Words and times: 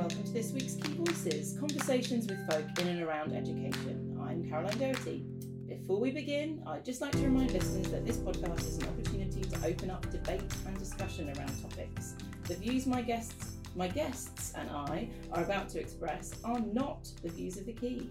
welcome 0.00 0.24
to 0.24 0.32
this 0.32 0.50
week's 0.52 0.76
Key 0.76 0.94
Voices 0.94 1.58
Conversations 1.60 2.26
with 2.26 2.50
folk 2.50 2.64
in 2.78 2.88
and 2.88 3.02
around 3.02 3.34
education. 3.34 4.18
I'm 4.18 4.48
Caroline 4.48 4.78
Doherty. 4.78 5.26
Before 5.68 6.00
we 6.00 6.10
begin, 6.10 6.62
I'd 6.66 6.86
just 6.86 7.02
like 7.02 7.12
to 7.12 7.18
remind 7.18 7.52
listeners 7.52 7.88
that 7.88 8.06
this 8.06 8.16
podcast 8.16 8.60
is 8.60 8.78
an 8.78 8.88
opportunity 8.88 9.42
to 9.42 9.66
open 9.66 9.90
up 9.90 10.10
debate 10.10 10.50
and 10.66 10.78
discussion 10.78 11.30
around 11.36 11.52
topics. 11.60 12.14
The 12.44 12.54
views 12.54 12.86
my 12.86 13.02
guests, 13.02 13.56
my 13.76 13.88
guests 13.88 14.54
and 14.56 14.70
I 14.70 15.10
are 15.32 15.44
about 15.44 15.68
to 15.70 15.78
express 15.78 16.32
are 16.44 16.60
not 16.60 17.06
the 17.22 17.28
views 17.28 17.58
of 17.58 17.66
the 17.66 17.74
Key. 17.74 18.08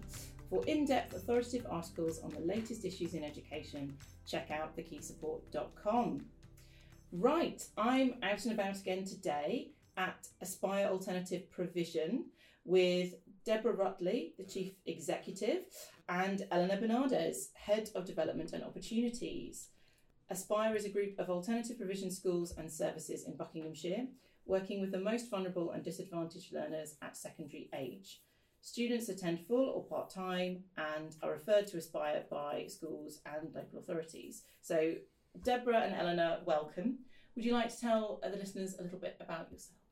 For 0.52 0.64
in-depth 0.68 1.16
authoritative 1.16 1.66
articles 1.72 2.22
on 2.22 2.30
the 2.30 2.42
latest 2.42 2.86
issues 2.86 3.16
in 3.16 3.24
education, 3.24 3.98
check 4.28 4.52
out 4.52 4.78
thekeysupport.com. 4.78 6.24
Right, 7.14 7.64
I'm 7.80 8.14
out 8.22 8.44
and 8.44 8.54
about 8.54 8.78
again 8.78 9.06
today 9.06 9.72
at 10.00 10.28
Aspire 10.42 10.88
Alternative 10.88 11.52
Provision 11.52 12.26
with 12.64 13.16
Deborah 13.46 13.76
Rutley, 13.76 14.32
the 14.38 14.46
Chief 14.46 14.74
Executive, 14.86 15.64
and 16.08 16.48
Eleanor 16.52 16.78
Bernardes, 16.78 17.54
Head 17.54 17.90
of 17.96 18.06
Development 18.06 18.54
and 18.54 18.64
Opportunities. 18.64 19.68
Aspire 20.30 20.76
is 20.76 20.86
a 20.86 20.90
group 20.90 21.20
of 21.20 21.30
alternative 21.30 21.78
provision 21.78 22.12
schools 22.12 22.54
and 22.58 22.72
services 22.72 23.26
in 23.26 23.36
Buckinghamshire, 23.36 24.08
working 24.46 24.80
with 24.80 24.92
the 24.92 25.00
most 25.00 25.30
vulnerable 25.30 25.72
and 25.72 25.84
disadvantaged 25.84 26.54
learners 26.54 26.96
at 27.02 27.18
secondary 27.18 27.70
age. 27.76 28.22
Students 28.62 29.10
attend 29.10 29.42
full 29.42 29.70
or 29.70 29.84
part 29.84 30.10
time 30.10 30.64
and 30.78 31.16
are 31.22 31.32
referred 31.32 31.68
to 31.68 31.78
Aspire 31.78 32.24
by 32.30 32.66
schools 32.68 33.20
and 33.26 33.54
local 33.54 33.80
authorities. 33.80 34.44
So, 34.62 34.94
Deborah 35.44 35.82
and 35.82 35.96
Eleanor, 35.96 36.40
welcome. 36.46 37.00
Would 37.36 37.46
you 37.46 37.54
like 37.54 37.70
to 37.74 37.80
tell 37.80 38.20
the 38.24 38.38
listeners 38.38 38.76
a 38.80 38.84
little 38.84 39.00
bit 39.00 39.18
about 39.20 39.50
yourselves? 39.50 39.89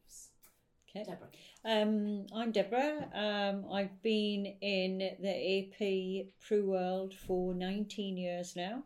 Okay. 1.01 1.11
Deborah. 1.11 1.29
Um, 1.63 2.25
I'm 2.33 2.51
Deborah. 2.51 3.07
Um, 3.13 3.71
I've 3.71 4.01
been 4.01 4.45
in 4.61 4.97
the 5.19 5.29
AP 5.29 6.27
Pru 6.43 6.65
World 6.65 7.13
for 7.13 7.53
19 7.53 8.17
years 8.17 8.55
now. 8.55 8.83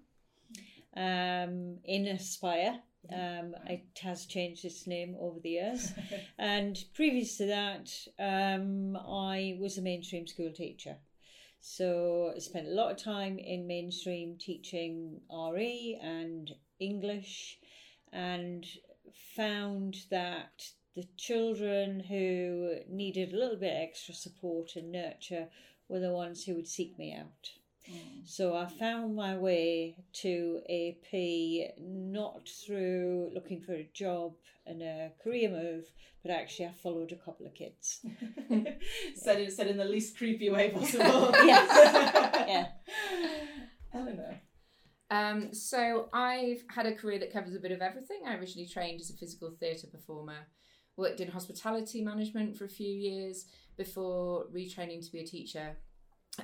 Um, 0.95 1.77
in 1.85 2.07
Aspire. 2.07 2.81
Um, 3.11 3.55
it 3.67 3.85
has 4.03 4.25
changed 4.25 4.65
its 4.65 4.87
name 4.87 5.15
over 5.19 5.39
the 5.39 5.51
years. 5.51 5.93
and 6.37 6.77
previous 6.93 7.37
to 7.37 7.45
that, 7.47 7.89
um, 8.19 8.97
I 8.97 9.57
was 9.59 9.77
a 9.77 9.81
mainstream 9.81 10.27
school 10.27 10.51
teacher. 10.51 10.97
So 11.61 12.33
I 12.35 12.39
spent 12.39 12.67
a 12.67 12.71
lot 12.71 12.91
of 12.91 12.97
time 12.97 13.39
in 13.39 13.67
mainstream 13.67 14.37
teaching 14.37 15.21
RE 15.31 15.99
and 16.01 16.51
English 16.79 17.59
and 18.11 18.65
found 19.35 19.97
that 20.09 20.71
the 20.95 21.07
children 21.17 22.01
who 22.01 22.75
needed 22.89 23.33
a 23.33 23.37
little 23.37 23.57
bit 23.57 23.73
extra 23.75 24.13
support 24.13 24.75
and 24.75 24.91
nurture 24.91 25.47
were 25.87 25.99
the 25.99 26.11
ones 26.11 26.43
who 26.43 26.55
would 26.55 26.67
seek 26.67 26.97
me 26.97 27.13
out. 27.13 27.51
So 28.25 28.55
I 28.55 28.67
found 28.67 29.15
my 29.15 29.35
way 29.35 29.95
to 30.21 30.61
AP 30.69 31.73
not 31.79 32.47
through 32.47 33.31
looking 33.33 33.61
for 33.61 33.73
a 33.73 33.89
job 33.93 34.33
and 34.65 34.81
a 34.81 35.11
career 35.23 35.49
move, 35.49 35.85
but 36.21 36.31
actually 36.31 36.67
I 36.67 36.71
followed 36.71 37.11
a 37.11 37.15
couple 37.15 37.45
of 37.45 37.55
kids. 37.55 38.05
said, 39.15 39.41
it, 39.41 39.53
said 39.53 39.67
in 39.67 39.77
the 39.77 39.85
least 39.85 40.17
creepy 40.17 40.49
way 40.49 40.69
possible. 40.69 41.33
Yes. 41.43 42.47
Yeah. 42.47 42.67
Eleanor. 43.93 44.41
Um, 45.09 45.53
so 45.53 46.07
I've 46.13 46.63
had 46.69 46.85
a 46.85 46.95
career 46.95 47.19
that 47.19 47.33
covers 47.33 47.55
a 47.55 47.59
bit 47.59 47.71
of 47.71 47.81
everything. 47.81 48.21
I 48.25 48.35
originally 48.35 48.67
trained 48.67 49.01
as 49.01 49.09
a 49.09 49.17
physical 49.17 49.51
theatre 49.59 49.87
performer, 49.87 50.47
worked 50.97 51.19
in 51.19 51.29
hospitality 51.29 52.01
management 52.01 52.57
for 52.57 52.65
a 52.65 52.69
few 52.69 52.93
years 52.93 53.45
before 53.77 54.45
retraining 54.53 55.03
to 55.05 55.11
be 55.11 55.19
a 55.19 55.25
teacher 55.25 55.75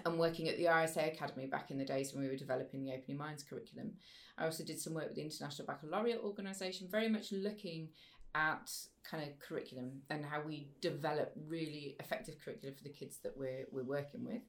and 0.06 0.20
working 0.20 0.48
at 0.48 0.58
the 0.58 0.66
RSA 0.66 1.14
Academy 1.14 1.46
back 1.46 1.72
in 1.72 1.78
the 1.78 1.86
days 1.86 2.14
when 2.14 2.24
we 2.24 2.30
were 2.30 2.36
developing 2.36 2.84
the 2.84 2.94
Opening 2.94 3.18
Minds 3.18 3.44
curriculum. 3.44 3.94
I 4.38 4.46
also 4.46 4.64
did 4.64 4.80
some 4.80 4.94
work 4.94 5.08
with 5.08 5.16
the 5.16 5.22
International 5.22 5.66
Baccalaureate 5.66 6.22
Organisation, 6.24 6.88
very 6.90 7.10
much 7.10 7.32
looking 7.32 7.90
at 8.36 8.72
kind 9.10 9.24
of 9.24 9.40
curriculum 9.40 10.02
and 10.10 10.26
how 10.26 10.42
we 10.42 10.68
develop 10.82 11.32
really 11.48 11.96
effective 12.00 12.36
curriculum 12.44 12.76
for 12.76 12.84
the 12.84 12.90
kids 12.90 13.18
that 13.24 13.36
we're, 13.36 13.66
we're 13.72 13.84
working 13.84 14.24
with. 14.24 14.42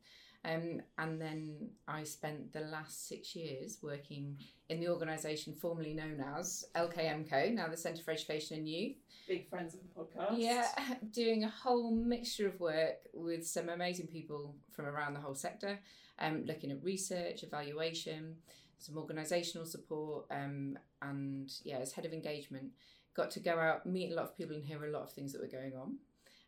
Um, 0.44 0.81
and 0.99 1.21
then 1.21 1.71
I 1.87 2.04
spent 2.04 2.53
the 2.53 2.60
last 2.60 3.09
six 3.09 3.34
years 3.34 3.78
working 3.82 4.38
in 4.69 4.81
the 4.81 4.88
organisation 4.88 5.53
formerly 5.53 5.93
known 5.94 6.25
as 6.38 6.65
LKMCO, 6.76 7.54
now 7.54 7.69
the 7.69 7.76
Centre 7.76 8.03
for 8.03 8.12
Education 8.12 8.59
and 8.59 8.69
Youth. 8.69 8.97
Big 9.26 9.49
friends 9.49 9.75
of 9.75 9.81
the 9.82 10.00
podcast. 10.00 10.38
Yeah, 10.38 10.66
doing 11.12 11.44
a 11.44 11.49
whole 11.49 11.91
mixture 11.91 12.47
of 12.47 12.60
work 12.60 12.99
with 13.12 13.47
some 13.47 13.69
amazing 13.69 14.06
people 14.06 14.54
from 14.71 14.87
around 14.87 15.15
the 15.15 15.21
whole 15.21 15.34
sector, 15.34 15.78
um, 16.19 16.44
looking 16.47 16.70
at 16.70 16.82
research, 16.82 17.43
evaluation, 17.43 18.37
some 18.78 18.94
organisational 18.94 19.66
support, 19.66 20.26
um, 20.31 20.78
and 21.03 21.53
yeah, 21.65 21.78
as 21.78 21.93
head 21.93 22.06
of 22.06 22.12
engagement, 22.12 22.70
got 23.15 23.31
to 23.32 23.41
go 23.41 23.59
out, 23.59 23.84
meet 23.87 24.12
a 24.12 24.15
lot 24.15 24.26
of 24.26 24.37
people, 24.37 24.55
and 24.55 24.65
hear 24.65 24.84
a 24.84 24.91
lot 24.91 25.03
of 25.03 25.12
things 25.12 25.32
that 25.32 25.41
were 25.41 25.49
going 25.49 25.75
on. 25.76 25.97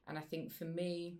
And 0.07 0.17
I 0.17 0.23
think 0.23 0.53
for 0.53 0.65
me, 0.65 1.19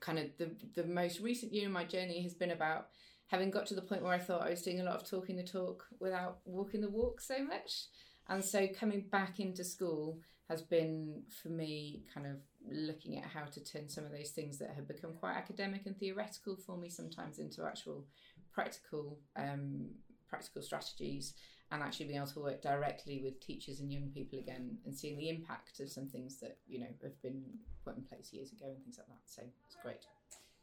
kind 0.00 0.18
of 0.18 0.26
the 0.38 0.50
the 0.74 0.86
most 0.86 1.20
recent 1.20 1.52
year 1.52 1.66
in 1.66 1.72
my 1.72 1.84
journey 1.84 2.22
has 2.22 2.34
been 2.34 2.50
about 2.50 2.88
having 3.28 3.50
got 3.50 3.66
to 3.66 3.74
the 3.74 3.82
point 3.82 4.02
where 4.02 4.12
I 4.12 4.18
thought 4.18 4.46
I 4.46 4.50
was 4.50 4.62
doing 4.62 4.80
a 4.80 4.84
lot 4.84 4.96
of 4.96 5.08
talking 5.08 5.36
the 5.36 5.42
talk 5.42 5.84
without 5.98 6.38
walking 6.44 6.80
the 6.80 6.90
walk 6.90 7.20
so 7.20 7.42
much. 7.42 7.86
And 8.28 8.44
so 8.44 8.66
coming 8.68 9.04
back 9.10 9.40
into 9.40 9.64
school 9.64 10.18
has 10.48 10.62
been 10.62 11.22
for 11.42 11.48
me 11.48 12.04
kind 12.12 12.26
of 12.26 12.36
looking 12.70 13.18
at 13.18 13.24
how 13.24 13.44
to 13.44 13.64
turn 13.64 13.88
some 13.88 14.04
of 14.04 14.12
those 14.12 14.30
things 14.30 14.58
that 14.58 14.74
have 14.74 14.86
become 14.86 15.12
quite 15.14 15.36
academic 15.36 15.86
and 15.86 15.96
theoretical 15.98 16.56
for 16.56 16.76
me 16.76 16.88
sometimes 16.88 17.38
into 17.38 17.64
actual 17.64 18.04
practical 18.52 19.18
um, 19.36 19.86
practical 20.28 20.62
strategies 20.62 21.34
and 21.72 21.82
actually 21.82 22.06
being 22.06 22.18
able 22.18 22.28
to 22.28 22.40
work 22.40 22.62
directly 22.62 23.20
with 23.22 23.40
teachers 23.40 23.80
and 23.80 23.92
young 23.92 24.08
people 24.14 24.38
again 24.38 24.78
and 24.84 24.96
seeing 24.96 25.18
the 25.18 25.28
impact 25.28 25.80
of 25.80 25.90
some 25.90 26.06
things 26.06 26.38
that 26.40 26.58
you 26.68 26.78
know 26.78 26.86
have 27.02 27.20
been 27.22 27.42
put 27.84 27.96
in 27.96 28.02
place 28.02 28.32
years 28.32 28.52
ago 28.52 28.66
and 28.66 28.82
things 28.82 28.98
like 28.98 29.08
that 29.08 29.22
so 29.26 29.42
it's 29.66 29.76
great 29.82 30.04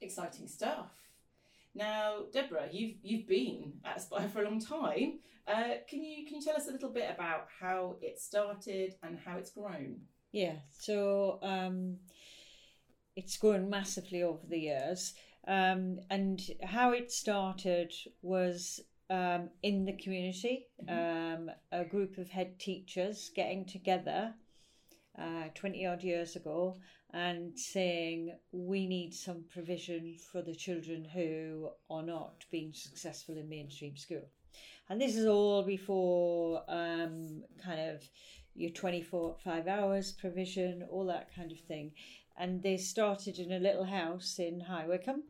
Exciting 0.03 0.49
stuff. 0.49 0.91
Now, 1.73 2.23
Deborah, 2.33 2.67
you've 2.71 2.97
you've 3.03 3.25
been 3.25 3.73
at 3.85 3.97
Aspire 3.97 4.27
for 4.27 4.41
a 4.41 4.43
long 4.43 4.59
time. 4.59 5.19
Uh, 5.47 5.75
can 5.89 6.03
you 6.03 6.25
can 6.25 6.35
you 6.35 6.41
tell 6.41 6.57
us 6.57 6.67
a 6.67 6.71
little 6.71 6.89
bit 6.89 7.09
about 7.09 7.47
how 7.59 7.95
it 8.01 8.19
started 8.19 8.95
and 9.01 9.17
how 9.25 9.37
it's 9.37 9.51
grown? 9.51 10.01
Yeah, 10.33 10.55
so 10.71 11.39
um, 11.41 11.97
it's 13.15 13.37
grown 13.37 13.69
massively 13.69 14.23
over 14.23 14.45
the 14.45 14.59
years. 14.59 15.13
Um, 15.47 15.99
and 16.09 16.41
how 16.63 16.91
it 16.91 17.11
started 17.11 17.93
was 18.21 18.81
um, 19.09 19.49
in 19.61 19.85
the 19.85 19.93
community, 19.93 20.67
um, 20.87 21.51
a 21.71 21.83
group 21.83 22.17
of 22.17 22.29
head 22.29 22.59
teachers 22.59 23.31
getting 23.35 23.65
together 23.65 24.33
uh, 25.19 25.49
20 25.53 25.85
odd 25.85 26.03
years 26.03 26.35
ago 26.35 26.75
and 27.13 27.57
saying 27.57 28.35
we 28.51 28.87
need 28.87 29.13
some 29.13 29.43
provision 29.51 30.15
for 30.31 30.41
the 30.41 30.55
children 30.55 31.05
who 31.05 31.69
are 31.89 32.01
not 32.01 32.45
being 32.51 32.73
successful 32.73 33.37
in 33.37 33.47
mainstream 33.47 33.95
school. 33.95 34.27
And 34.89 34.99
this 34.99 35.15
is 35.15 35.27
all 35.27 35.63
before 35.63 36.63
um, 36.67 37.43
kind 37.63 37.79
of 37.91 38.03
your 38.55 38.71
24 38.71 39.35
5 39.43 39.67
hours 39.67 40.11
provision, 40.11 40.83
all 40.89 41.05
that 41.05 41.33
kind 41.35 41.51
of 41.51 41.59
thing. 41.59 41.91
And 42.37 42.63
they 42.63 42.77
started 42.77 43.37
in 43.37 43.51
a 43.51 43.59
little 43.59 43.85
house 43.85 44.39
in 44.39 44.59
High 44.59 44.87
Wycombe 44.87 45.23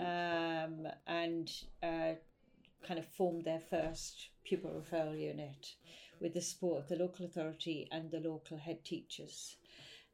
um, 0.00 0.86
and 1.06 1.50
uh, 1.82 2.12
kind 2.86 2.98
of 2.98 3.06
formed 3.06 3.44
their 3.44 3.60
first 3.60 4.28
pupil 4.44 4.70
referral 4.70 5.18
unit 5.18 5.74
with 6.20 6.34
the 6.34 6.40
support 6.40 6.82
of 6.82 6.88
the 6.88 6.96
local 6.96 7.26
authority 7.26 7.88
and 7.90 8.10
the 8.10 8.20
local 8.20 8.58
head 8.58 8.84
teachers. 8.84 9.56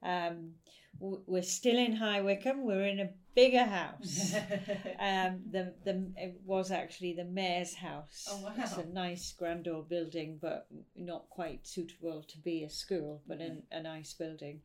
Um, 0.03 0.55
we're 1.01 1.43
still 1.43 1.77
in 1.77 1.95
High 1.95 2.21
Wycombe. 2.23 2.65
We're 2.65 2.87
in 2.87 3.01
a 3.01 3.11
bigger 3.35 3.65
house. 3.65 4.35
um, 5.01 5.43
the 5.51 5.75
the 5.85 6.11
it 6.17 6.41
was 6.45 6.71
actually 6.71 7.13
the 7.13 7.25
mayor's 7.25 7.75
house. 7.75 8.27
Oh, 8.31 8.43
wow. 8.43 8.53
It's 8.59 8.77
a 8.77 8.87
nice 8.87 9.33
grand 9.33 9.69
old 9.69 9.89
building, 9.89 10.39
but 10.41 10.67
not 10.97 11.29
quite 11.31 11.67
suitable 11.67 12.25
to 12.27 12.39
be 12.39 12.65
a 12.65 12.71
school, 12.71 13.23
but 13.29 13.41
an, 13.41 13.63
a 13.71 13.83
nice 13.83 14.13
building. 14.13 14.61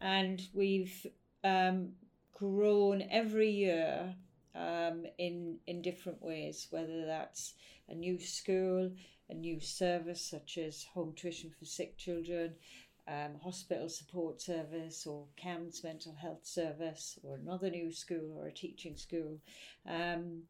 And 0.00 0.40
we've 0.54 1.06
um, 1.42 1.92
grown 2.34 3.02
every 3.10 3.50
year 3.50 4.14
um, 4.54 5.04
in 5.18 5.58
in 5.66 5.82
different 5.82 6.22
ways, 6.22 6.66
whether 6.70 7.06
that's 7.06 7.54
a 7.88 7.94
new 7.94 8.18
school, 8.18 8.90
a 9.28 9.34
new 9.34 9.60
service 9.60 10.22
such 10.22 10.58
as 10.58 10.84
home 10.94 11.12
tuition 11.16 11.50
for 11.58 11.64
sick 11.64 11.96
children, 11.98 12.54
um, 13.06 13.38
hospital 13.42 13.88
support 13.88 14.40
service, 14.40 15.06
or 15.06 15.26
CAMHS 15.36 15.84
mental 15.84 16.14
health 16.14 16.46
service, 16.46 17.18
or 17.22 17.36
another 17.36 17.70
new 17.70 17.92
school 17.92 18.38
or 18.38 18.46
a 18.46 18.52
teaching 18.52 18.96
school. 18.96 19.40
Um, 19.86 20.44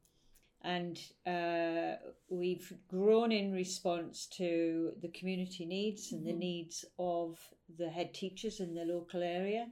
and 0.63 0.99
uh, 1.27 1.97
we've 2.31 2.73
grown 2.89 3.33
in 3.33 3.53
response 3.53 4.27
to 4.39 4.93
the 5.03 5.09
community 5.09 5.67
needs 5.67 6.13
and 6.13 6.27
the 6.27 6.33
needs 6.33 6.87
of 6.99 7.39
the 7.79 7.91
head 7.91 8.15
teachers 8.15 8.61
in 8.61 8.75
the 8.75 8.85
local 8.85 9.23
area. 9.23 9.67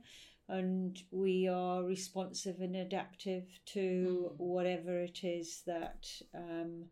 And 0.53 1.03
we 1.11 1.49
are 1.49 1.83
responsive 1.83 2.61
and 2.61 2.77
adaptive 2.77 3.47
to 3.65 4.33
Mm. 4.33 4.37
whatever 4.37 5.01
it 5.01 5.25
is 5.25 5.63
that 5.63 6.07
um, 6.35 6.91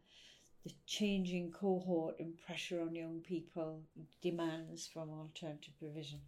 the 0.64 0.72
changing 0.86 1.52
cohort 1.52 2.18
and 2.18 2.38
pressure 2.38 2.80
on 2.80 2.94
young 2.94 3.20
people 3.20 3.82
demands 4.22 4.86
from 4.86 5.10
alternative 5.10 5.74
provision. 5.78 6.20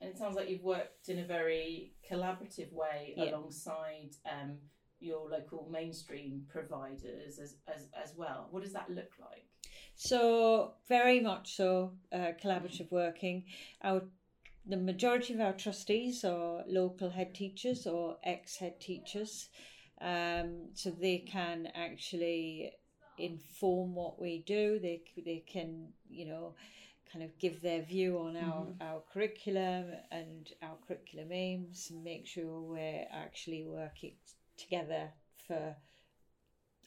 And 0.00 0.10
it 0.10 0.18
sounds 0.18 0.34
like 0.34 0.48
you've 0.48 0.64
worked 0.64 1.08
in 1.08 1.20
a 1.20 1.24
very 1.24 1.94
collaborative 2.10 2.72
way 2.72 3.14
Yeah. 3.16 3.30
alongside 3.30 4.16
um, 4.34 4.58
your 4.98 5.28
local 5.28 5.68
mainstream 5.70 6.44
providers 6.48 7.38
as, 7.38 7.56
as, 7.68 7.88
as 7.94 8.16
well. 8.16 8.48
What 8.50 8.62
does 8.64 8.72
that 8.72 8.90
look 8.90 9.12
like? 9.20 9.46
So 9.94 10.74
very 10.88 11.20
much 11.20 11.54
so 11.54 11.92
uh, 12.10 12.32
collaborative 12.42 12.90
working. 12.90 13.44
Our 13.82 14.02
the 14.66 14.76
majority 14.76 15.34
of 15.34 15.40
our 15.40 15.52
trustees 15.52 16.24
are 16.24 16.64
local 16.66 17.10
head 17.10 17.34
teachers 17.34 17.86
or 17.86 18.16
ex 18.24 18.56
head 18.56 18.80
teachers, 18.80 19.48
um, 20.00 20.68
so 20.74 20.90
they 20.90 21.18
can 21.18 21.68
actually 21.74 22.72
inform 23.18 23.94
what 23.94 24.20
we 24.20 24.42
do. 24.46 24.78
They 24.78 25.02
they 25.24 25.44
can 25.46 25.88
you 26.08 26.26
know 26.26 26.54
kind 27.12 27.24
of 27.24 27.38
give 27.38 27.60
their 27.60 27.82
view 27.82 28.18
on 28.18 28.36
our, 28.36 28.66
our 28.80 29.02
curriculum 29.12 29.92
and 30.10 30.48
our 30.62 30.76
curriculum 30.86 31.30
aims 31.30 31.90
and 31.90 32.02
make 32.02 32.26
sure 32.26 32.60
we're 32.62 33.04
actually 33.12 33.66
working 33.66 34.14
together 34.56 35.10
for 35.46 35.76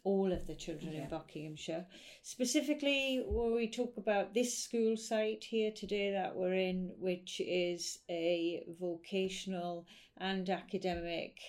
all 0.05 0.31
of 0.31 0.45
the 0.47 0.55
children 0.55 0.93
Yeah. 0.93 1.03
in 1.03 1.09
Buckinghamshire. 1.09 1.85
Specifically, 2.21 3.21
when 3.25 3.53
we 3.55 3.67
talk 3.67 3.97
about 3.97 4.33
this 4.33 4.57
school 4.57 4.95
site 4.95 5.43
here 5.43 5.71
today 5.71 6.11
that 6.11 6.35
we're 6.35 6.53
in, 6.53 6.93
which 6.99 7.41
is 7.41 7.99
a 8.09 8.63
vocational 8.79 9.85
and 10.17 10.49
academic 10.49 11.39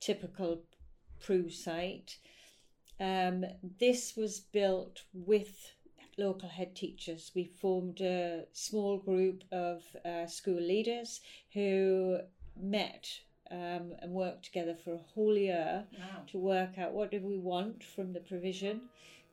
typical 0.00 0.62
PRU 1.20 1.50
site, 1.50 2.18
um, 3.00 3.44
this 3.78 4.16
was 4.16 4.40
built 4.40 5.02
with 5.12 5.72
local 6.16 6.48
head 6.48 6.74
teachers. 6.76 7.32
We 7.34 7.44
formed 7.44 8.00
a 8.00 8.46
small 8.52 8.96
group 8.98 9.42
of 9.50 9.84
uh, 10.04 10.26
school 10.26 10.60
leaders 10.60 11.20
who 11.52 12.20
met 12.56 13.20
um, 13.50 13.92
and 14.00 14.12
worked 14.12 14.44
together 14.44 14.74
for 14.74 14.94
a 14.94 14.98
whole 15.14 15.36
year 15.36 15.84
Wow. 15.98 16.22
to 16.28 16.38
work 16.38 16.78
out 16.78 16.92
what 16.92 17.10
did 17.10 17.24
we 17.24 17.38
want 17.38 17.82
from 17.84 18.12
the 18.12 18.20
provision, 18.20 18.82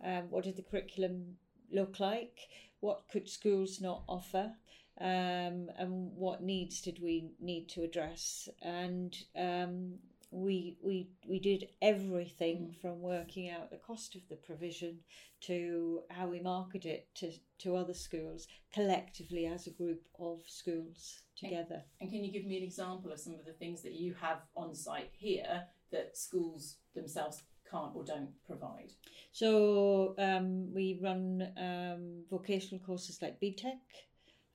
um, 0.04 0.30
what 0.30 0.44
did 0.44 0.56
the 0.56 0.62
curriculum 0.64 1.38
look 1.72 2.00
like, 2.00 2.38
what 2.80 3.04
could 3.12 3.30
schools 3.30 3.80
not 3.82 4.04
offer, 4.08 4.54
um, 5.00 5.70
and 5.78 6.12
what 6.16 6.44
needs 6.44 6.82
did 6.82 7.02
we 7.02 7.32
need 7.40 7.68
to 7.70 7.84
address. 7.84 8.48
And 8.62 9.16
um, 9.36 9.96
we 10.34 10.78
we 10.82 11.10
we 11.28 11.40
did 11.40 11.68
everything 11.82 12.76
from 12.82 13.02
working 13.02 13.50
out 13.50 13.70
the 13.70 13.78
cost 13.78 14.16
of 14.16 14.22
the 14.30 14.36
provision 14.36 15.00
to 15.42 16.02
how 16.10 16.28
we 16.28 16.40
market 16.40 16.86
it 16.86 17.08
to, 17.16 17.32
to 17.60 17.76
other 17.76 17.94
schools 17.94 18.48
collectively 18.74 19.46
as 19.46 19.68
a 19.68 19.72
group 19.72 20.02
of 20.20 20.40
schools 20.48 21.22
together. 21.36 21.84
And 22.00 22.10
can 22.10 22.24
you 22.24 22.32
give 22.32 22.46
me 22.46 22.58
an 22.58 22.64
example 22.64 23.12
of 23.12 23.20
some 23.20 23.34
of 23.34 23.46
the 23.46 23.52
things 23.52 23.82
that 23.84 23.94
you 23.94 24.16
have 24.22 24.40
on 24.56 24.74
site 24.74 25.12
here 25.12 25.64
that 25.92 26.18
schools 26.18 26.78
themselves 26.96 27.44
can't 27.70 27.94
or 27.94 28.06
don't 28.06 28.32
provide? 28.46 28.92
So 29.34 30.16
um, 30.18 30.74
we 30.74 31.00
run 31.02 31.52
um, 31.58 32.24
vocational 32.30 32.84
courses 32.86 33.22
like 33.22 33.42
BTEC, 33.42 33.80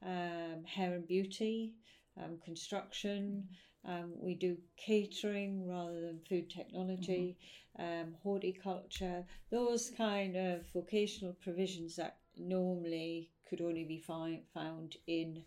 um, 0.02 0.64
hair 0.64 0.94
and 0.94 1.06
beauty, 1.06 1.74
um, 2.22 2.38
construction. 2.44 3.48
Um, 3.84 4.12
we 4.20 4.34
do 4.34 4.56
catering 4.76 5.66
rather 5.66 6.00
than 6.00 6.20
food 6.28 6.50
technology, 6.50 7.38
um, 7.78 8.16
horticulture, 8.22 9.24
those 9.50 9.90
kind 9.96 10.36
of 10.36 10.62
vocational 10.74 11.36
provisions 11.42 11.96
that 11.96 12.16
normally 12.36 13.30
could 13.48 13.60
only 13.60 13.84
be 13.84 13.98
fi- 13.98 14.42
found 14.52 14.96
in 15.06 15.42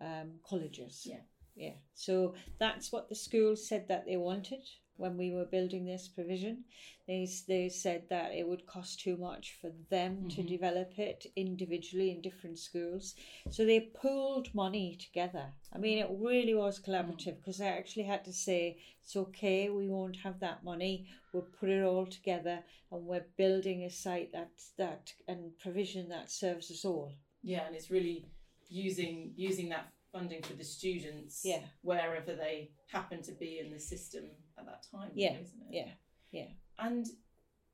um, 0.00 0.32
colleges. 0.48 1.02
Yeah. 1.04 1.20
Yeah. 1.54 1.74
So 1.94 2.34
that's 2.58 2.90
what 2.90 3.08
the 3.08 3.14
school 3.14 3.54
said 3.54 3.86
that 3.88 4.06
they 4.06 4.16
wanted 4.16 4.62
when 4.96 5.16
we 5.16 5.32
were 5.32 5.44
building 5.44 5.84
this 5.84 6.08
provision. 6.08 6.64
They, 7.06 7.28
they 7.48 7.68
said 7.68 8.08
that 8.08 8.32
it 8.32 8.46
would 8.48 8.66
cost 8.66 9.00
too 9.00 9.16
much 9.16 9.56
for 9.60 9.70
them 9.90 10.28
to 10.30 10.42
Mhm. 10.42 10.48
develop 10.48 10.98
it 10.98 11.26
individually 11.36 12.10
in 12.10 12.22
different 12.22 12.58
schools. 12.58 13.14
So 13.50 13.64
they 13.64 13.80
pooled 13.80 14.54
money 14.54 14.96
together. 14.96 15.52
I 15.72 15.78
mean, 15.78 15.98
it 15.98 16.08
really 16.10 16.54
was 16.54 16.80
collaborative 16.80 17.36
because 17.36 17.60
I 17.60 17.66
actually 17.66 18.04
had 18.04 18.24
to 18.24 18.32
say, 18.32 18.78
it's 19.02 19.16
okay, 19.16 19.68
we 19.68 19.88
won't 19.88 20.16
have 20.16 20.40
that 20.40 20.64
money. 20.64 21.06
We'll 21.32 21.48
put 21.60 21.68
it 21.68 21.82
all 21.82 22.06
together 22.06 22.64
and 22.90 23.06
we're 23.06 23.26
building 23.36 23.84
a 23.84 23.90
site 23.90 24.32
that, 24.32 24.52
that 24.78 25.12
and 25.28 25.58
provision 25.58 26.08
that 26.08 26.30
serves 26.30 26.70
us 26.70 26.84
all. 26.84 27.12
Yeah, 27.42 27.66
and 27.66 27.76
it's 27.76 27.90
really 27.90 28.24
using 28.70 29.34
using 29.36 29.68
that 29.68 29.92
funding 30.14 30.42
for 30.42 30.54
the 30.54 30.64
students 30.64 31.42
Yeah. 31.44 31.62
wherever 31.82 32.34
they 32.34 32.70
happen 32.86 33.20
to 33.22 33.32
be 33.32 33.58
in 33.58 33.70
the 33.72 33.80
system 33.80 34.24
at 34.56 34.64
that 34.66 34.86
time, 34.90 35.10
Yeah, 35.14 35.30
really, 35.32 35.42
isn't 35.42 35.62
it? 35.62 35.74
yeah, 35.74 35.92
yeah. 36.30 36.48
And 36.78 37.06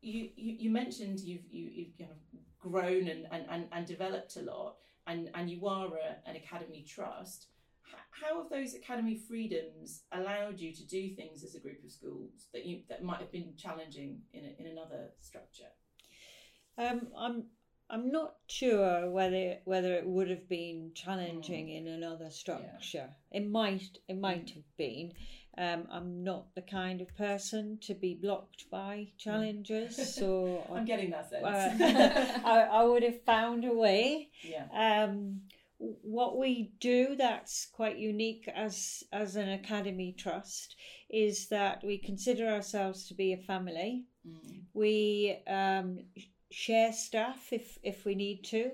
you, 0.01 0.31
you, 0.37 0.53
you 0.65 0.71
mentioned 0.71 1.21
you've 1.21 1.45
you, 1.51 1.65
you've 1.71 1.99
kind 1.99 2.11
of 2.11 2.19
grown 2.59 3.09
and, 3.09 3.27
and, 3.31 3.45
and, 3.51 3.67
and 3.73 3.87
developed 3.87 4.37
a 4.37 4.43
lot 4.43 4.77
and, 5.07 5.31
and 5.35 5.51
you 5.51 5.67
are 5.67 5.89
a, 5.89 6.29
an 6.29 6.37
academy 6.37 6.83
trust. 6.89 7.47
How 8.11 8.41
have 8.43 8.51
those 8.51 8.75
academy 8.75 9.17
freedoms 9.17 10.05
allowed 10.13 10.59
you 10.61 10.73
to 10.75 10.87
do 10.87 11.11
things 11.15 11.45
as 11.45 11.55
a 11.55 11.61
group 11.61 11.85
of 11.85 11.91
schools 11.91 12.49
that 12.53 12.65
you 12.65 12.81
that 12.89 13.03
might 13.03 13.21
have 13.21 13.33
been 13.33 13.53
challenging 13.57 14.21
in, 14.33 14.45
a, 14.45 14.61
in 14.61 14.67
another 14.67 15.11
structure? 15.21 15.71
Um, 16.79 17.09
I'm 17.17 17.45
I'm 17.91 18.11
not 18.13 18.35
sure 18.47 19.11
whether 19.11 19.57
whether 19.65 19.95
it 19.95 20.07
would 20.07 20.31
have 20.31 20.49
been 20.49 20.93
challenging 20.95 21.71
in 21.71 21.89
another 21.89 22.31
structure. 22.31 23.11
It 23.33 23.49
might 23.49 23.99
it 24.09 24.19
might 24.19 24.51
have 24.51 24.77
been. 24.77 25.13
Um, 25.59 25.89
I'm 25.91 26.23
not 26.23 26.55
the 26.55 26.63
kind 26.63 27.01
of 27.01 27.15
person 27.17 27.79
to 27.83 27.95
be 27.95 28.15
blocked 28.15 28.71
by 28.71 29.09
challenges, 29.19 30.15
so 30.15 30.65
I'm 30.73 30.85
getting 30.85 31.11
that 31.11 31.29
sense. 31.29 31.45
uh, 31.45 32.41
I, 32.45 32.61
I 32.61 32.85
would 32.85 33.03
have 33.03 33.21
found 33.23 33.65
a 33.65 33.73
way. 33.73 34.31
yeah. 34.43 34.67
Um, 34.73 35.43
what 35.79 36.39
we 36.39 36.73
do 36.79 37.17
that's 37.17 37.67
quite 37.67 37.99
unique 37.99 38.49
as 38.55 39.03
as 39.13 39.35
an 39.35 39.49
academy 39.49 40.15
trust 40.17 40.77
is 41.09 41.49
that 41.49 41.83
we 41.83 41.99
consider 41.99 42.49
ourselves 42.49 43.09
to 43.09 43.15
be 43.15 43.33
a 43.33 43.39
family. 43.39 44.05
Mm. 44.27 44.61
We 44.75 45.39
um, 45.47 46.01
share 46.51 46.93
staff 46.93 47.53
if 47.53 47.79
if 47.83 48.05
we 48.05 48.15
need 48.15 48.45
to. 48.45 48.73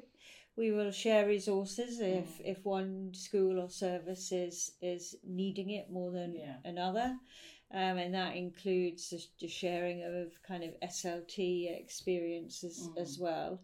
We 0.57 0.71
will 0.73 0.91
share 0.91 1.27
resources 1.27 2.01
if 2.01 2.39
Mm. 2.39 2.45
if 2.45 2.65
one 2.65 3.13
school 3.15 3.61
or 3.61 3.69
service 3.69 4.33
is 4.33 4.73
is 4.81 5.17
needing 5.23 5.71
it 5.71 5.91
more 5.91 6.11
than 6.11 6.35
Yeah. 6.35 6.57
another. 6.65 7.19
Um, 7.71 7.99
and 7.99 8.15
that 8.15 8.37
includes 8.37 9.11
the, 9.11 9.21
the 9.41 9.49
sharing 9.49 10.03
of 10.05 10.41
kind 10.43 10.63
of 10.65 10.75
SLT 10.81 11.69
experiences 11.69 12.89
Mm. 12.89 12.99
as 13.03 13.19
well. 13.19 13.61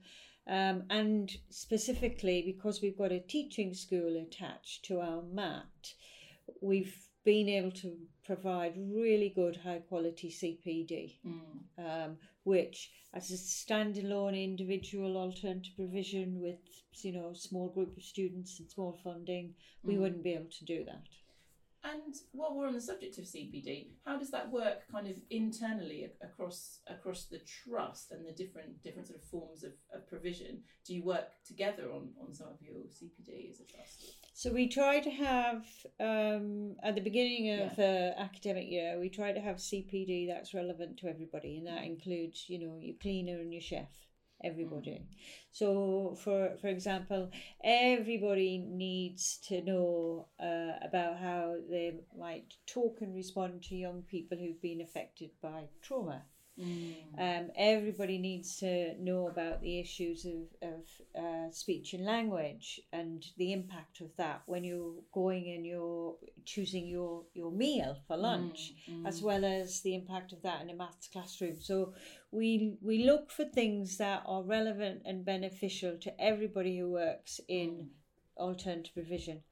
Um, 0.47 0.87
and 0.91 1.35
specifically 1.51 2.43
because 2.43 2.83
we've 2.83 2.99
got 2.99 3.13
a 3.13 3.21
teaching 3.21 3.73
school 3.75 4.17
attached 4.17 4.85
to 4.87 5.01
our 5.01 5.23
mat, 5.23 5.95
we've 6.61 6.97
been 7.25 7.49
able 7.49 7.71
to 7.71 7.97
provide 8.25 8.75
really 8.77 9.31
good 9.31 9.57
high 9.57 9.81
quality 9.89 10.31
CPD, 10.31 11.19
Mm. 11.25 11.69
um, 11.79 12.19
which 12.45 12.91
as 13.13 13.31
a 13.31 13.35
standalone 13.37 14.43
individual 14.43 15.17
alternative 15.17 15.75
provision 15.77 16.41
with 16.41 16.59
you 17.03 17.13
know 17.13 17.33
small 17.35 17.69
group 17.69 17.97
of 17.97 18.03
students 18.03 18.59
and 18.61 18.71
small 18.71 18.93
funding, 19.05 19.55
we 19.83 19.95
Mm. 19.95 20.01
wouldn't 20.01 20.23
be 20.25 20.35
able 20.35 20.51
to 20.51 20.65
do 20.65 20.85
that. 20.85 21.09
And 21.85 22.15
while 22.31 22.55
we're 22.55 22.69
on 22.69 22.75
the 22.75 22.81
subject 22.81 23.19
of 23.19 23.25
CPD, 23.27 23.91
how 24.07 24.17
does 24.17 24.31
that 24.31 24.53
work 24.53 24.87
kind 24.87 25.09
of 25.09 25.17
internally 25.31 26.05
across 26.21 26.79
across 26.87 27.25
the 27.25 27.41
trust 27.41 28.13
and 28.13 28.25
the 28.25 28.31
different 28.33 28.81
different 28.85 29.09
sort 29.09 29.19
of 29.19 29.25
forms 29.29 29.65
of, 29.65 29.73
of 29.93 30.07
provision? 30.07 30.63
Do 30.87 30.95
you 30.95 31.03
work 31.03 31.31
together 31.45 31.91
on, 31.91 32.15
on 32.21 32.33
some 32.33 32.47
of 32.49 32.63
your 32.63 32.77
CPD 32.87 33.51
as 33.51 33.59
a 33.61 33.65
trust? 33.65 34.17
So 34.43 34.51
we 34.51 34.67
try 34.67 34.99
to 34.99 35.09
have 35.09 35.65
um, 36.01 36.75
at 36.83 36.97
the 36.97 37.01
beginning 37.01 37.61
of 37.61 37.77
the 37.77 38.13
academic 38.19 38.69
year, 38.69 38.99
we 38.99 39.09
try 39.09 39.31
to 39.31 39.39
have 39.39 39.59
CPD 39.59 40.27
that's 40.27 40.53
relevant 40.53 40.97
to 40.97 41.07
everybody, 41.07 41.59
and 41.59 41.69
that 41.69 41.85
includes 41.85 42.47
you 42.49 42.59
know 42.59 42.77
your 42.81 42.97
cleaner 43.01 43.39
and 43.39 43.53
your 43.53 43.63
chef, 43.63 43.93
everybody. 44.43 45.07
So 45.53 46.17
for 46.25 46.57
for 46.61 46.67
example, 46.67 47.31
everybody 47.63 48.59
needs 48.59 49.39
to 49.47 49.63
know 49.63 50.27
uh, 50.41 50.73
about 50.83 51.19
how 51.19 51.59
they 51.71 52.01
might 52.19 52.55
talk 52.67 52.99
and 53.01 53.15
respond 53.15 53.63
to 53.69 53.77
young 53.77 54.03
people 54.03 54.39
who've 54.39 54.61
been 54.61 54.81
affected 54.81 55.31
by 55.41 55.69
trauma. 55.83 56.25
Mm. 56.59 56.95
Um, 57.19 57.51
everybody 57.57 58.19
needs 58.19 58.59
to 58.59 58.95
know 59.03 59.29
about 59.29 59.63
the 59.63 59.81
issues 59.81 60.27
of, 60.27 60.71
of 60.71 60.85
uh, 61.19 61.51
speech 61.51 61.95
and 61.95 62.05
language 62.05 62.81
and 62.93 63.25
the 63.39 63.53
impact 63.53 64.01
of 64.01 64.15
that 64.17 64.43
when 64.47 64.63
you're 64.63 65.01
going 65.13 65.51
and 65.55 65.65
you're 65.65 66.15
choosing 66.45 66.87
your, 66.87 67.25
your 67.33 67.51
meal 67.51 67.97
for 68.07 68.17
lunch, 68.17 68.75
Mm, 68.91 69.07
as 69.07 69.21
mm. 69.21 69.25
well 69.25 69.45
as 69.45 69.81
the 69.81 69.95
impact 69.95 70.33
of 70.33 70.43
that 70.43 70.63
in 70.63 70.71
a 70.71 70.75
maths 70.75 71.09
classroom. 71.09 71.61
So 71.61 71.95
we 72.31 72.77
we 72.81 73.05
look 73.05 73.31
for 73.31 73.45
things 73.45 73.97
that 73.99 74.23
are 74.27 74.43
relevant 74.43 75.03
and 75.05 75.25
beneficial 75.25 75.99
to 76.01 76.21
everybody 76.21 76.79
who 76.79 76.91
works 76.91 77.41
in 77.49 77.91
alternative 78.37 78.95
provision. 78.95 79.43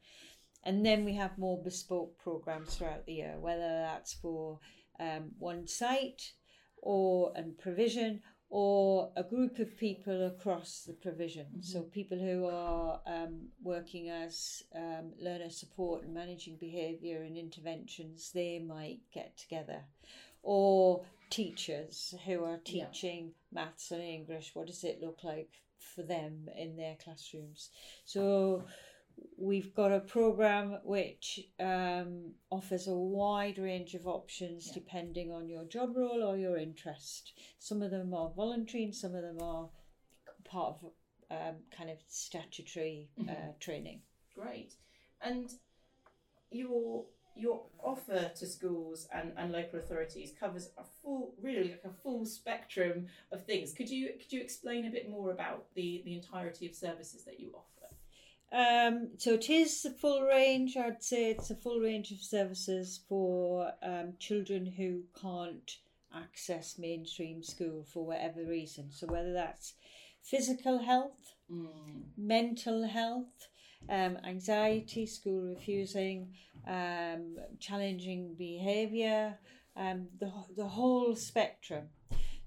And 0.64 0.84
then 0.84 1.04
we 1.04 1.14
have 1.14 1.38
more 1.38 1.62
bespoke 1.62 2.18
programs 2.18 2.74
throughout 2.74 3.06
the 3.06 3.14
year, 3.14 3.38
whether 3.40 3.60
that's 3.60 4.14
for 4.14 4.60
um, 4.98 5.30
one 5.38 5.66
site 5.66 6.32
or 6.82 7.32
and 7.36 7.58
provision 7.58 8.20
or 8.50 9.12
a 9.16 9.22
group 9.22 9.60
of 9.60 9.76
people 9.76 10.26
across 10.26 10.82
the 10.82 10.92
provision. 10.92 11.46
So 11.62 11.82
people 11.82 12.18
who 12.18 12.46
are 12.46 13.00
um, 13.06 13.48
working 13.62 14.08
as 14.10 14.64
um, 14.74 15.12
learner 15.20 15.50
support 15.50 16.02
and 16.02 16.12
managing 16.12 16.56
behaviour 16.56 17.22
and 17.22 17.36
interventions, 17.36 18.32
they 18.32 18.58
might 18.58 18.98
get 19.14 19.36
together. 19.36 19.84
Or 20.42 21.04
teachers 21.30 22.12
who 22.26 22.42
are 22.44 22.60
Yeah. 22.64 22.86
teaching 22.86 23.34
maths 23.52 23.92
and 23.92 24.02
English, 24.02 24.54
what 24.54 24.66
does 24.66 24.82
it 24.82 25.00
look 25.00 25.22
like 25.22 25.62
for 25.78 26.02
them 26.02 26.48
in 26.56 26.76
their 26.76 26.96
classrooms? 26.96 27.70
So 28.04 28.64
we've 29.36 29.74
got 29.74 29.92
a 29.92 30.00
program 30.00 30.78
which 30.84 31.40
um, 31.58 32.32
offers 32.50 32.86
a 32.88 32.94
wide 32.94 33.58
range 33.58 33.94
of 33.94 34.06
options 34.06 34.66
Yeah. 34.68 34.74
depending 34.74 35.32
on 35.32 35.48
your 35.48 35.64
job 35.64 35.96
role 35.96 36.22
or 36.22 36.36
your 36.36 36.56
interest. 36.56 37.32
Some 37.58 37.82
of 37.82 37.90
them 37.90 38.12
are 38.14 38.30
voluntary 38.30 38.84
and 38.84 38.94
some 38.94 39.14
of 39.14 39.22
them 39.22 39.40
are 39.42 39.70
part 40.44 40.76
of 40.82 40.92
um, 41.30 41.56
kind 41.70 41.90
of 41.90 41.98
statutory 42.08 43.08
uh, 43.20 43.22
Mhm. 43.32 43.58
training. 43.60 44.02
Great. 44.34 44.74
And 45.22 45.50
your 46.50 47.06
your 47.36 47.64
offer 47.78 48.30
to 48.36 48.46
schools 48.46 49.06
and, 49.14 49.32
and 49.36 49.52
local 49.52 49.78
authorities 49.78 50.32
covers 50.38 50.70
a 50.76 50.82
full 51.00 51.32
really 51.40 51.70
like 51.70 51.84
a 51.84 51.92
full 52.02 52.26
spectrum 52.26 53.06
of 53.30 53.44
things. 53.46 53.72
Could 53.72 53.88
you 53.88 54.14
could 54.20 54.32
you 54.32 54.40
explain 54.40 54.86
a 54.86 54.90
bit 54.90 55.08
more 55.08 55.30
about 55.30 55.72
the, 55.74 56.02
the 56.04 56.12
entirety 56.14 56.66
of 56.66 56.74
services 56.74 57.24
that 57.24 57.38
you 57.38 57.52
offer? 57.54 57.94
Um, 58.52 59.10
so 59.16 59.34
it 59.34 59.48
is 59.48 59.82
the 59.82 59.90
full 59.90 60.22
range. 60.22 60.76
I'd 60.76 61.02
say 61.02 61.30
it's 61.30 61.50
a 61.50 61.54
full 61.54 61.78
range 61.78 62.10
of 62.10 62.20
services 62.20 63.00
for 63.08 63.72
um, 63.82 64.14
children 64.18 64.66
who 64.66 65.02
can't 65.20 65.70
access 66.14 66.78
mainstream 66.78 67.42
school 67.42 67.84
for 67.84 68.04
whatever 68.04 68.44
reason. 68.44 68.90
So 68.90 69.06
whether 69.06 69.32
that's 69.32 69.74
physical 70.22 70.78
health, 70.78 71.34
mental 72.16 72.86
health, 72.86 73.48
um, 73.88 74.18
anxiety, 74.24 75.06
school 75.06 75.42
refusing, 75.42 76.32
um, 76.66 77.36
challenging 77.58 78.34
behaviour, 78.36 79.38
um, 79.76 80.08
the, 80.18 80.32
the 80.56 80.68
whole 80.68 81.14
spectrum. 81.14 81.88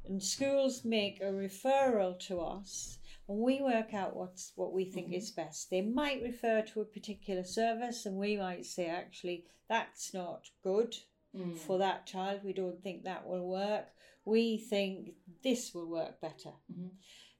And 0.06 0.22
schools 0.22 0.84
make 0.84 1.22
a 1.22 1.32
referral 1.32 2.20
to 2.28 2.42
us 2.42 2.98
and 3.28 3.40
we 3.40 3.62
work 3.62 3.94
out 3.94 4.16
what's 4.16 4.52
what 4.56 4.74
we 4.74 4.86
think 4.86 5.10
Mhm. 5.10 5.18
is 5.18 5.32
best. 5.32 5.70
They 5.70 5.82
might 5.82 6.22
refer 6.22 6.62
to 6.62 6.82
a 6.82 6.86
particular 6.86 7.44
service 7.44 8.06
and 8.06 8.18
we 8.18 8.38
might 8.38 8.66
say 8.66 8.88
actually 8.88 9.46
that's 9.68 10.14
not 10.14 10.50
good 10.62 10.96
Mm. 11.34 11.58
for 11.58 11.80
that 11.80 12.06
child. 12.06 12.44
We 12.44 12.54
don't 12.54 12.82
think 12.84 13.04
that 13.04 13.26
will 13.28 13.48
work. 13.48 13.88
We 14.24 14.58
think 14.60 15.16
this 15.42 15.74
will 15.74 15.88
work 15.90 16.22
better. 16.22 16.54
Mhm. 16.72 16.92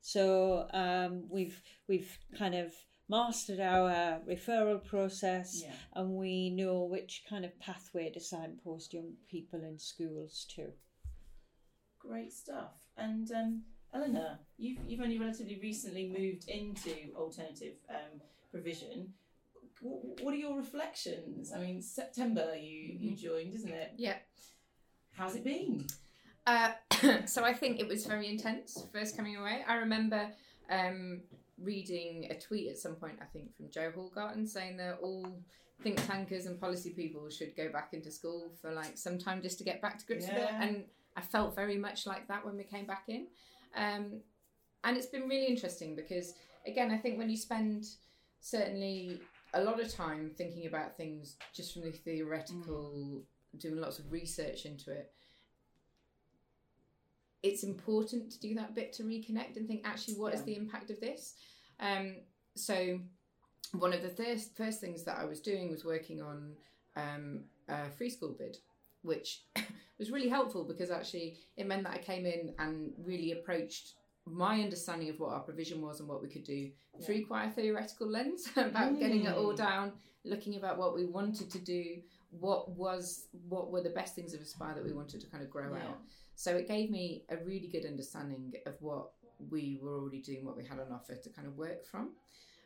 So 0.02 0.68
um, 0.74 1.30
we've 1.30 1.62
we've 1.88 2.18
kind 2.34 2.56
of 2.56 2.74
mastered 3.08 3.60
our 3.60 4.20
referral 4.22 4.84
process, 4.84 5.62
Yeah. 5.62 5.76
and 5.94 6.16
we 6.16 6.50
know 6.50 6.86
which 6.86 7.24
kind 7.30 7.46
of 7.46 7.60
pathway 7.60 8.10
to 8.12 8.20
signpost 8.20 8.94
young 8.94 9.18
people 9.28 9.62
in 9.64 9.78
schools 9.78 10.46
to. 10.56 10.74
Great 12.00 12.34
stuff. 12.34 12.74
And 12.98 13.32
um, 13.32 13.66
Eleanor, 13.94 14.40
you've, 14.58 14.80
you've 14.88 15.02
only 15.02 15.20
relatively 15.20 15.60
recently 15.62 16.08
moved 16.08 16.50
into 16.50 17.14
alternative 17.16 17.74
um, 17.90 18.22
provision. 18.52 19.14
W- 19.82 20.16
what 20.22 20.34
are 20.34 20.38
your 20.38 20.58
reflections? 20.58 21.52
I 21.56 21.60
mean, 21.60 21.82
September 21.82 22.56
you, 22.56 22.96
you 22.98 23.16
joined, 23.16 23.54
isn't 23.54 23.72
it? 23.72 23.94
Yeah. 23.98 24.16
How's 25.16 25.36
it 25.36 25.44
been? 25.44 25.86
Uh, 26.48 26.72
so 27.26 27.44
I 27.44 27.54
think 27.54 27.80
it 27.80 27.88
was 27.88 28.06
very 28.06 28.28
intense 28.28 28.84
first 28.92 29.16
coming 29.16 29.38
away. 29.38 29.64
I 29.68 29.76
remember 29.76 30.30
um, 30.70 31.22
reading 31.62 32.28
a 32.32 32.40
tweet 32.40 32.70
at 32.70 32.78
some 32.78 32.96
point, 32.96 33.20
I 33.22 33.26
think 33.26 33.56
from 33.56 33.70
Joe 33.70 33.92
Hallgarten, 33.96 34.48
saying 34.48 34.78
that 34.78 34.98
all 35.02 35.28
think 35.84 36.06
tankers 36.08 36.46
and 36.46 36.60
policy 36.60 36.92
people 36.92 37.30
should 37.30 37.56
go 37.56 37.70
back 37.70 37.90
into 37.94 38.10
school 38.10 38.52
for 38.62 38.72
like 38.72 38.98
some 38.98 39.18
time 39.18 39.42
just 39.42 39.58
to 39.58 39.64
get 39.64 39.82
back 39.82 40.00
to 40.00 40.06
grips 40.06 40.28
with 40.28 40.38
it. 40.38 40.50
And 40.60 40.86
I 41.16 41.22
felt 41.22 41.56
very 41.56 41.78
much 41.78 42.08
like 42.08 42.28
that 42.30 42.46
when 42.46 42.58
we 42.58 42.64
came 42.64 42.86
back 42.86 43.04
in. 43.08 43.28
Um, 43.76 44.22
and 44.84 44.98
it's 44.98 45.08
been 45.08 45.28
really 45.28 45.48
interesting 45.48 45.96
because, 45.96 46.34
again, 46.68 46.92
I 46.92 46.98
think 46.98 47.18
when 47.18 47.30
you 47.30 47.38
spend 47.38 47.86
certainly 48.42 49.20
a 49.54 49.64
lot 49.64 49.80
of 49.80 49.94
time 49.94 50.32
thinking 50.38 50.68
about 50.68 50.98
things 50.98 51.36
just 51.54 51.74
from 51.74 51.84
the 51.84 51.92
theoretical, 51.92 53.22
doing 53.58 53.78
lots 53.78 54.00
of 54.00 54.12
research 54.12 54.66
into 54.66 54.92
it, 54.92 55.12
it's 57.44 57.64
important 57.64 58.32
to 58.32 58.40
do 58.40 58.56
that 58.56 58.74
bit 58.74 58.94
to 58.94 59.04
reconnect 59.04 59.58
and 59.58 59.68
think 59.68 59.82
actually 59.84 60.16
what 60.16 60.34
is 60.34 60.40
Yeah. 60.40 60.46
the 60.46 60.56
impact 60.56 60.90
of 60.90 61.00
this 61.00 61.36
um, 61.80 62.16
so 62.56 63.00
one 63.74 63.92
of 63.92 64.02
the 64.02 64.10
first, 64.10 64.56
first 64.56 64.80
things 64.80 65.04
that 65.04 65.18
i 65.18 65.26
was 65.26 65.42
doing 65.42 65.70
was 65.70 65.84
working 65.84 66.22
on 66.22 66.54
um, 66.96 67.42
a 67.68 67.90
free 67.90 68.10
school 68.10 68.30
bid 68.38 68.58
which 69.02 69.42
was 70.00 70.12
really 70.12 70.30
helpful 70.30 70.64
because 70.64 70.90
actually 70.92 71.38
it 71.58 71.66
meant 71.68 71.84
that 71.84 71.94
i 71.94 71.98
came 71.98 72.26
in 72.26 72.54
and 72.60 72.92
really 72.98 73.32
approached 73.32 73.94
my 74.26 74.62
understanding 74.62 75.10
of 75.10 75.20
what 75.20 75.34
our 75.34 75.42
provision 75.42 75.82
was 75.82 76.00
and 76.00 76.08
what 76.08 76.22
we 76.22 76.30
could 76.30 76.44
do 76.46 76.72
Yeah. 76.98 77.06
through 77.06 77.26
quite 77.26 77.46
a 77.48 77.52
theoretical 77.52 78.08
lens 78.08 78.48
about 78.56 78.98
getting 79.00 79.24
it 79.26 79.36
all 79.36 79.54
Mm. 79.54 79.58
down 79.58 79.92
looking 80.24 80.56
about 80.56 80.78
what 80.78 80.96
we 80.96 81.06
wanted 81.06 81.50
to 81.52 81.60
do 81.60 82.02
what 82.32 82.70
was 82.72 83.28
what 83.50 83.70
were 83.72 83.82
the 83.82 83.90
best 83.92 84.16
things 84.16 84.34
of 84.34 84.42
aspire 84.42 84.74
that 84.76 84.84
we 84.84 84.94
wanted 84.94 85.20
to 85.22 85.28
kind 85.28 85.44
of 85.44 85.50
grow 85.50 85.70
Yeah. 85.76 85.84
out 85.90 85.98
so 86.36 86.56
it 86.56 86.68
gave 86.68 86.90
me 86.90 87.26
a 87.30 87.38
really 87.38 87.68
good 87.68 87.86
understanding 87.86 88.54
of 88.66 88.76
what 88.82 89.12
we 89.52 89.78
were 89.82 89.98
already 90.00 90.22
doing, 90.22 90.46
what 90.46 90.56
we 90.56 90.64
had 90.66 90.80
on 90.80 90.92
offer 90.92 91.16
to 91.16 91.30
kind 91.30 91.48
of 91.48 91.58
work 91.58 91.84
from. 91.86 92.12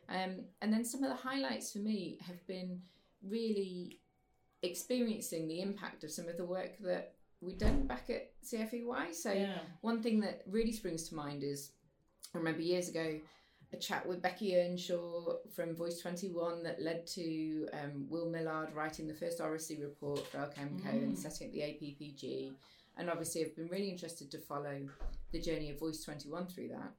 Um, 0.08 0.44
and 0.62 0.72
then 0.72 0.84
some 0.84 1.02
of 1.02 1.10
the 1.10 1.16
highlights 1.16 1.72
for 1.72 1.80
me 1.80 2.18
have 2.26 2.46
been 2.46 2.80
really 3.22 3.98
experiencing 4.62 5.48
the 5.48 5.60
impact 5.60 6.04
of 6.04 6.10
some 6.10 6.28
of 6.28 6.36
the 6.36 6.44
work 6.44 6.78
that 6.80 7.14
we'd 7.40 7.58
done 7.58 7.86
back 7.86 8.10
at 8.10 8.30
CFEY. 8.44 9.14
So 9.14 9.32
yeah. 9.32 9.58
one 9.80 10.02
thing 10.02 10.20
that 10.20 10.42
really 10.46 10.72
springs 10.72 11.08
to 11.08 11.14
mind 11.14 11.42
is 11.42 11.70
I 12.34 12.38
remember 12.38 12.60
years 12.62 12.88
ago 12.88 13.18
a 13.72 13.76
chat 13.76 14.06
with 14.06 14.22
Beccy 14.22 14.54
Earnshaw 14.56 15.34
from 15.54 15.76
Voice 15.76 16.00
21 16.00 16.62
that 16.62 16.80
led 16.80 17.06
to 17.08 17.68
um, 17.74 18.06
Will 18.08 18.30
Millard 18.30 18.72
writing 18.74 19.06
the 19.06 19.14
first 19.14 19.40
oracy 19.40 19.78
report 19.80 20.26
for 20.28 20.38
LKMCO 20.38 20.84
Mm. 20.84 21.02
and 21.02 21.18
setting 21.18 21.48
up 21.48 21.52
the 21.52 21.60
APPG. 21.60 22.52
And 22.96 23.10
obviously, 23.10 23.44
I've 23.44 23.54
been 23.54 23.68
really 23.68 23.90
interested 23.90 24.30
to 24.30 24.38
follow 24.38 24.88
the 25.32 25.40
journey 25.40 25.70
of 25.70 25.78
Voice 25.78 26.02
21 26.02 26.46
through 26.46 26.68
that. 26.68 26.92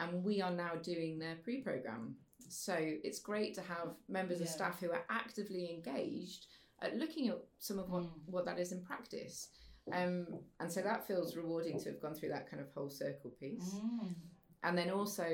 And 0.00 0.22
we 0.24 0.40
are 0.40 0.52
now 0.52 0.76
doing 0.82 1.18
their 1.18 1.34
pre 1.42 1.60
program. 1.60 2.14
So 2.48 2.74
it's 2.78 3.18
great 3.18 3.54
to 3.54 3.60
have 3.62 3.88
members 4.08 4.40
of 4.40 4.48
staff 4.48 4.78
who 4.80 4.90
are 4.92 5.04
actively 5.10 5.70
engaged 5.74 6.46
at 6.80 6.96
looking 6.96 7.28
at 7.28 7.38
some 7.58 7.78
of 7.80 7.90
what, 7.90 8.04
Mm. 8.04 8.10
what 8.26 8.44
that 8.44 8.58
is 8.60 8.70
in 8.72 8.82
practice. 8.82 9.48
Um, 9.90 10.26
and 10.60 10.70
so 10.70 10.80
that 10.82 11.06
feels 11.06 11.36
rewarding 11.36 11.78
to 11.80 11.88
have 11.90 12.00
gone 12.00 12.14
through 12.14 12.28
that 12.28 12.48
kind 12.48 12.62
of 12.62 12.70
whole 12.72 12.90
circle 12.90 13.30
piece. 13.40 13.74
Mm. 13.74 14.14
And 14.62 14.78
then 14.78 14.90
also, 14.90 15.26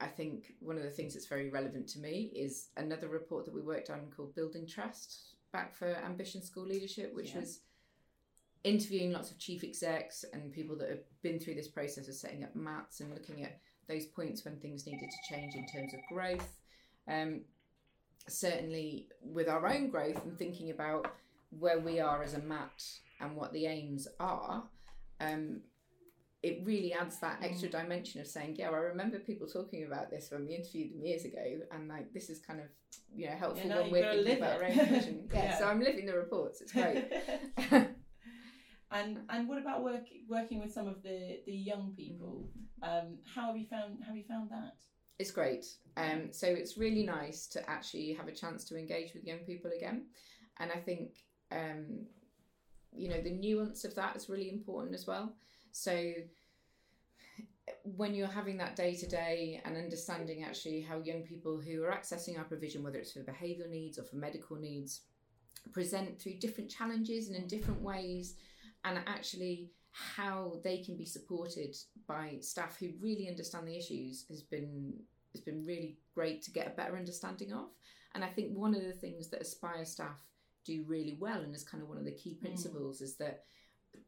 I 0.00 0.06
think 0.06 0.54
one 0.60 0.76
of 0.76 0.84
the 0.84 0.90
things 0.90 1.14
that's 1.14 1.26
very 1.26 1.50
relevant 1.50 1.88
to 1.88 1.98
me 1.98 2.30
is 2.34 2.68
another 2.76 3.08
report 3.08 3.44
that 3.46 3.54
we 3.54 3.62
worked 3.62 3.90
on 3.90 4.10
called 4.16 4.34
Building 4.34 4.66
Trust 4.66 5.34
back 5.52 5.74
for 5.74 5.88
Ambition 6.04 6.42
School 6.42 6.66
Leadership, 6.66 7.12
which 7.14 7.30
Yeah. 7.30 7.40
was 7.40 7.62
interviewing 8.62 9.10
lots 9.10 9.30
of 9.30 9.38
chief 9.38 9.64
execs 9.64 10.24
and 10.32 10.52
people 10.52 10.76
that 10.76 10.90
have 10.90 11.02
been 11.22 11.40
through 11.40 11.54
this 11.54 11.68
process 11.68 12.08
of 12.08 12.14
setting 12.14 12.44
up 12.44 12.54
mats 12.54 13.00
and 13.00 13.12
looking 13.12 13.42
at 13.42 13.58
those 13.88 14.06
points 14.06 14.44
when 14.44 14.60
things 14.60 14.86
needed 14.86 15.10
to 15.10 15.34
change 15.34 15.54
in 15.54 15.66
terms 15.66 15.92
of 15.94 16.00
growth. 16.08 16.60
Um, 17.08 17.40
certainly, 18.28 19.08
with 19.20 19.48
our 19.48 19.66
own 19.66 19.88
growth 19.90 20.24
and 20.24 20.38
thinking 20.38 20.70
about 20.70 21.12
where 21.58 21.80
we 21.80 21.98
are 21.98 22.22
as 22.22 22.34
a 22.34 22.38
mat 22.38 22.84
and 23.20 23.36
what 23.36 23.52
the 23.52 23.66
aims 23.66 24.08
are, 24.18 24.64
um, 25.20 25.60
it 26.42 26.62
really 26.64 26.94
adds 26.94 27.18
that 27.20 27.42
extra 27.42 27.68
Mm. 27.68 27.72
dimension 27.82 28.20
of 28.20 28.26
saying, 28.26 28.56
yeah, 28.56 28.70
I 28.70 28.76
remember 28.76 29.18
people 29.18 29.46
talking 29.46 29.84
about 29.84 30.10
this 30.10 30.30
when 30.30 30.46
we 30.46 30.54
interviewed 30.54 30.92
them 30.94 31.04
years 31.04 31.24
ago, 31.26 31.60
and 31.72 31.88
like 31.88 32.12
this 32.14 32.30
is 32.30 32.38
kind 32.40 32.60
of 32.60 32.66
you 33.14 33.26
know 33.28 33.36
helpful 33.36 33.68
now 33.68 33.82
when 33.82 33.90
we're 33.92 34.10
thinking 34.12 34.36
about 34.38 34.62
our 34.62 34.64
own 34.68 34.86
vision. 34.88 35.28
Yeah, 35.32 35.44
Yeah. 35.44 35.58
so 35.58 35.66
I'm 35.66 35.80
living 35.80 36.06
the 36.06 36.14
reports. 36.16 36.60
It's 36.62 36.72
great. 36.72 37.12
And 38.92 39.18
and 39.28 39.48
what 39.48 39.58
about 39.58 39.84
work, 39.84 40.06
working 40.28 40.58
with 40.60 40.72
some 40.72 40.88
of 40.88 41.00
the, 41.04 41.40
the 41.46 41.52
young 41.52 41.92
people? 41.96 42.48
Um, 42.82 43.18
how 43.34 43.46
have 43.48 43.56
you 43.56 43.66
found 43.66 43.98
how 44.00 44.08
have 44.08 44.16
you 44.16 44.24
found 44.24 44.50
that? 44.50 44.74
It's 45.20 45.30
great. 45.30 45.64
Um, 45.96 46.32
so 46.32 46.48
it's 46.48 46.76
really 46.76 47.04
nice 47.04 47.46
to 47.48 47.70
actually 47.70 48.14
have 48.14 48.26
a 48.26 48.32
chance 48.32 48.64
to 48.64 48.76
engage 48.76 49.14
with 49.14 49.22
young 49.24 49.40
people 49.40 49.70
again, 49.76 50.06
and 50.58 50.72
I 50.72 50.78
think 50.78 51.10
um, 51.52 52.06
you 52.92 53.08
know 53.08 53.20
the 53.20 53.30
nuance 53.30 53.84
of 53.84 53.94
that 53.94 54.16
is 54.16 54.28
really 54.28 54.50
important 54.50 54.94
as 54.94 55.06
well. 55.06 55.34
So 55.72 56.12
when 57.84 58.14
you're 58.14 58.26
having 58.26 58.56
that 58.58 58.76
day 58.76 58.94
to 58.94 59.06
day 59.06 59.60
and 59.64 59.76
understanding 59.76 60.42
actually 60.42 60.80
how 60.80 60.98
young 60.98 61.22
people 61.22 61.60
who 61.60 61.84
are 61.84 61.92
accessing 61.92 62.38
our 62.38 62.44
provision, 62.44 62.82
whether 62.82 62.98
it's 62.98 63.12
for 63.12 63.20
behavioural 63.20 63.70
needs 63.70 63.98
or 63.98 64.04
for 64.04 64.16
medical 64.16 64.56
needs, 64.56 65.02
present 65.72 66.20
through 66.20 66.38
different 66.38 66.70
challenges 66.70 67.28
and 67.28 67.36
in 67.36 67.46
different 67.46 67.80
ways, 67.80 68.34
and 68.84 68.98
actually 69.06 69.70
how 69.92 70.54
they 70.62 70.78
can 70.78 70.96
be 70.96 71.04
supported 71.04 71.76
by 72.06 72.36
staff 72.40 72.76
who 72.78 72.90
really 73.00 73.28
understand 73.28 73.66
the 73.66 73.76
issues 73.76 74.24
has 74.28 74.42
been 74.42 74.92
has 75.32 75.40
been 75.40 75.64
really 75.64 75.96
great 76.14 76.42
to 76.42 76.50
get 76.50 76.66
a 76.66 76.70
better 76.70 76.96
understanding 76.96 77.52
of. 77.52 77.68
And 78.14 78.24
I 78.24 78.28
think 78.28 78.52
one 78.52 78.74
of 78.74 78.82
the 78.82 78.92
things 78.92 79.28
that 79.28 79.42
Aspire 79.42 79.84
staff 79.84 80.20
do 80.64 80.84
really 80.86 81.16
well, 81.20 81.40
and 81.40 81.54
is 81.54 81.64
kind 81.64 81.82
of 81.82 81.88
one 81.88 81.98
of 81.98 82.04
the 82.04 82.12
key 82.12 82.34
principles, 82.34 83.00
mm. 83.00 83.02
is 83.02 83.16
that 83.16 83.44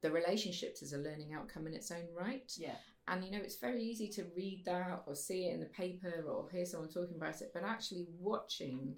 the 0.00 0.10
relationships 0.10 0.82
is 0.82 0.92
a 0.92 0.98
learning 0.98 1.32
outcome 1.34 1.66
in 1.66 1.74
its 1.74 1.90
own 1.90 2.06
right. 2.14 2.52
Yeah. 2.56 2.74
And 3.08 3.24
you 3.24 3.32
know, 3.32 3.38
it's 3.38 3.56
very 3.56 3.82
easy 3.82 4.08
to 4.08 4.24
read 4.36 4.62
that 4.66 5.02
or 5.06 5.14
see 5.14 5.46
it 5.46 5.54
in 5.54 5.60
the 5.60 5.66
paper 5.66 6.24
or 6.28 6.48
hear 6.50 6.64
someone 6.64 6.88
talking 6.88 7.16
about 7.16 7.40
it, 7.40 7.50
but 7.52 7.64
actually 7.64 8.06
watching 8.18 8.94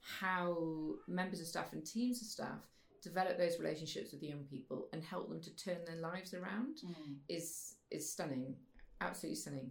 how 0.00 0.94
members 1.08 1.40
of 1.40 1.46
staff 1.46 1.72
and 1.72 1.84
teams 1.84 2.22
of 2.22 2.28
staff 2.28 2.60
develop 3.02 3.38
those 3.38 3.58
relationships 3.58 4.12
with 4.12 4.22
young 4.22 4.44
people 4.44 4.88
and 4.92 5.02
help 5.02 5.28
them 5.28 5.40
to 5.40 5.54
turn 5.56 5.78
their 5.86 5.96
lives 5.96 6.34
around 6.34 6.78
mm. 6.84 7.16
is 7.28 7.74
is 7.90 8.10
stunning, 8.10 8.54
absolutely 9.00 9.36
stunning. 9.36 9.70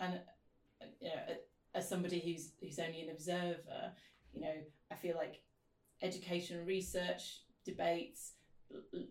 And 0.00 0.20
you 1.00 1.08
know, 1.08 1.34
as 1.74 1.88
somebody 1.88 2.20
who's 2.20 2.52
who's 2.60 2.78
only 2.78 3.02
an 3.02 3.10
observer, 3.10 3.92
you 4.32 4.40
know, 4.40 4.54
I 4.90 4.94
feel 4.94 5.16
like 5.16 5.40
education, 6.02 6.64
research, 6.66 7.40
debates, 7.64 8.32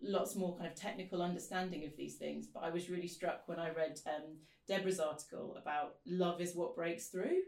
lots 0.02 0.36
more 0.36 0.56
kind 0.56 0.66
of 0.70 0.74
technical 0.74 1.22
understanding 1.22 1.84
of 1.84 1.96
these 1.96 2.16
things. 2.16 2.46
But 2.46 2.64
I 2.64 2.70
was 2.70 2.90
really 2.90 3.08
struck 3.08 3.42
when 3.46 3.58
I 3.58 3.70
read 3.70 4.00
um, 4.06 4.36
Deborah's 4.68 5.00
article 5.00 5.56
about 5.60 5.96
love 6.06 6.40
is 6.40 6.54
what 6.54 6.76
breaks 6.76 7.08
through, 7.08 7.42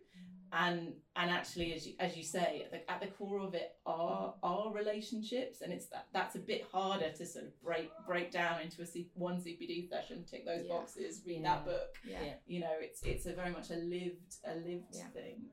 and 0.52 0.94
and 1.16 1.30
actually, 1.30 1.72
as 1.74 1.86
you 1.86 1.94
as 1.98 2.16
you 2.16 2.22
say, 2.22 2.64
at 2.64 2.70
the, 2.70 2.90
at 2.90 3.00
the 3.00 3.08
core 3.08 3.40
of 3.40 3.54
it 3.54 3.76
are 3.84 4.34
are 4.42 4.72
relationships, 4.72 5.60
and 5.60 5.72
it's 5.72 5.86
that 5.86 6.06
that's 6.12 6.34
a 6.34 6.40
bit 6.40 6.66
harder 6.72 7.10
to 7.10 7.26
sort 7.26 7.46
of 7.46 7.62
break 7.62 7.90
break 8.06 8.30
down 8.30 8.60
into 8.60 8.82
a 8.82 8.86
C, 8.86 9.08
one 9.14 9.36
CPD 9.36 9.88
session, 9.88 10.24
tick 10.24 10.46
those 10.46 10.64
yeah. 10.66 10.72
boxes, 10.72 11.22
read 11.26 11.42
yeah. 11.42 11.54
that 11.54 11.64
book. 11.64 11.94
Yeah. 12.06 12.34
You 12.46 12.60
know, 12.60 12.74
it's 12.80 13.02
it's 13.02 13.26
a 13.26 13.32
very 13.32 13.50
much 13.50 13.70
a 13.70 13.76
lived 13.76 14.36
a 14.46 14.54
lived 14.54 14.94
thing. 15.14 15.46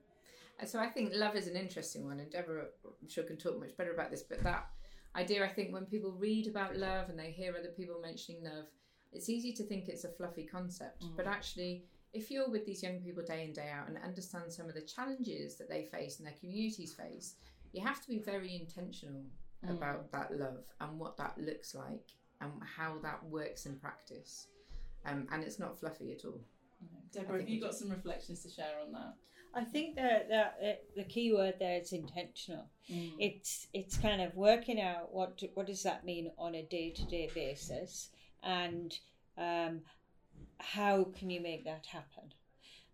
So 0.66 0.80
I 0.80 0.88
think 0.88 1.12
love 1.14 1.36
is 1.36 1.48
an 1.48 1.56
interesting 1.56 2.06
one, 2.06 2.20
and 2.20 2.32
Deborah, 2.32 2.66
I'm 2.83 2.83
sure, 3.10 3.24
can 3.24 3.38
talk 3.38 3.60
much 3.60 3.76
better 3.78 3.94
about 3.94 4.12
this. 4.12 4.24
But 4.24 4.44
that 4.44 4.68
idea, 5.16 5.44
I 5.44 5.50
think, 5.50 5.74
when 5.74 5.86
people 5.86 6.12
read 6.12 6.48
about 6.48 6.76
love 6.76 7.10
and 7.10 7.18
they 7.18 7.32
hear 7.32 7.56
other 7.58 7.74
people 7.76 8.00
mentioning 8.02 8.44
love, 8.44 8.66
it's 9.12 9.30
easy 9.30 9.54
to 9.54 9.64
think 9.64 9.88
it's 9.88 10.04
a 10.04 10.10
fluffy 10.10 10.44
concept. 10.44 11.04
Mm. 11.04 11.16
But 11.16 11.28
actually, 11.28 11.86
if 12.14 12.30
you're 12.30 12.50
with 12.50 12.66
these 12.66 12.84
young 12.84 13.00
people 13.00 13.24
day 13.24 13.44
in, 13.44 13.54
day 13.54 13.70
out 13.72 13.88
and 13.88 13.98
understand 14.04 14.52
some 14.52 14.68
of 14.68 14.76
the 14.76 14.82
challenges 14.82 15.56
that 15.58 15.70
they 15.70 15.84
face 15.84 16.18
and 16.18 16.28
their 16.28 16.36
communities 16.40 16.94
face, 16.94 17.36
you 17.72 17.86
have 17.86 18.02
to 18.02 18.08
be 18.08 18.20
very 18.20 18.56
intentional 18.56 19.24
mm. 19.66 19.70
about 19.70 20.12
that 20.12 20.38
love 20.38 20.64
and 20.82 21.00
what 21.00 21.18
that 21.18 21.38
looks 21.38 21.76
like 21.76 22.12
and 22.42 22.52
how 22.78 22.98
that 23.02 23.24
works 23.26 23.66
in 23.66 23.78
practice. 23.78 24.48
Um, 25.06 25.28
and 25.32 25.44
it's 25.44 25.60
not 25.60 25.80
fluffy 25.80 26.12
at 26.12 26.26
all. 26.26 26.40
Deborah, 27.12 27.40
have 27.40 27.50
you 27.50 27.62
got 27.62 27.76
some 27.76 27.90
reflections 27.90 28.42
to 28.44 28.50
share 28.50 28.80
on 28.86 28.92
that? 28.94 29.14
I 29.56 29.64
think 29.64 29.96
that, 29.96 30.30
that 30.30 30.84
the 30.96 31.04
key 31.04 31.34
word 31.34 31.56
there 31.60 31.80
is 31.80 31.94
intentional. 31.94 32.66
Mm. 32.92 33.12
It's 33.20 33.68
it's 33.74 33.98
kind 33.98 34.22
of 34.22 34.36
working 34.36 34.82
out 34.82 35.14
what 35.14 35.42
what 35.54 35.68
does 35.68 35.84
that 35.84 36.06
mean 36.06 36.32
on 36.38 36.56
a 36.56 36.64
day 36.64 36.90
to 36.92 37.06
day 37.06 37.30
basis, 37.34 38.10
and 38.42 38.98
um, 39.38 39.82
how 40.60 41.06
can 41.18 41.30
you 41.30 41.42
make 41.42 41.66
that 41.66 41.86
happen, 41.86 42.34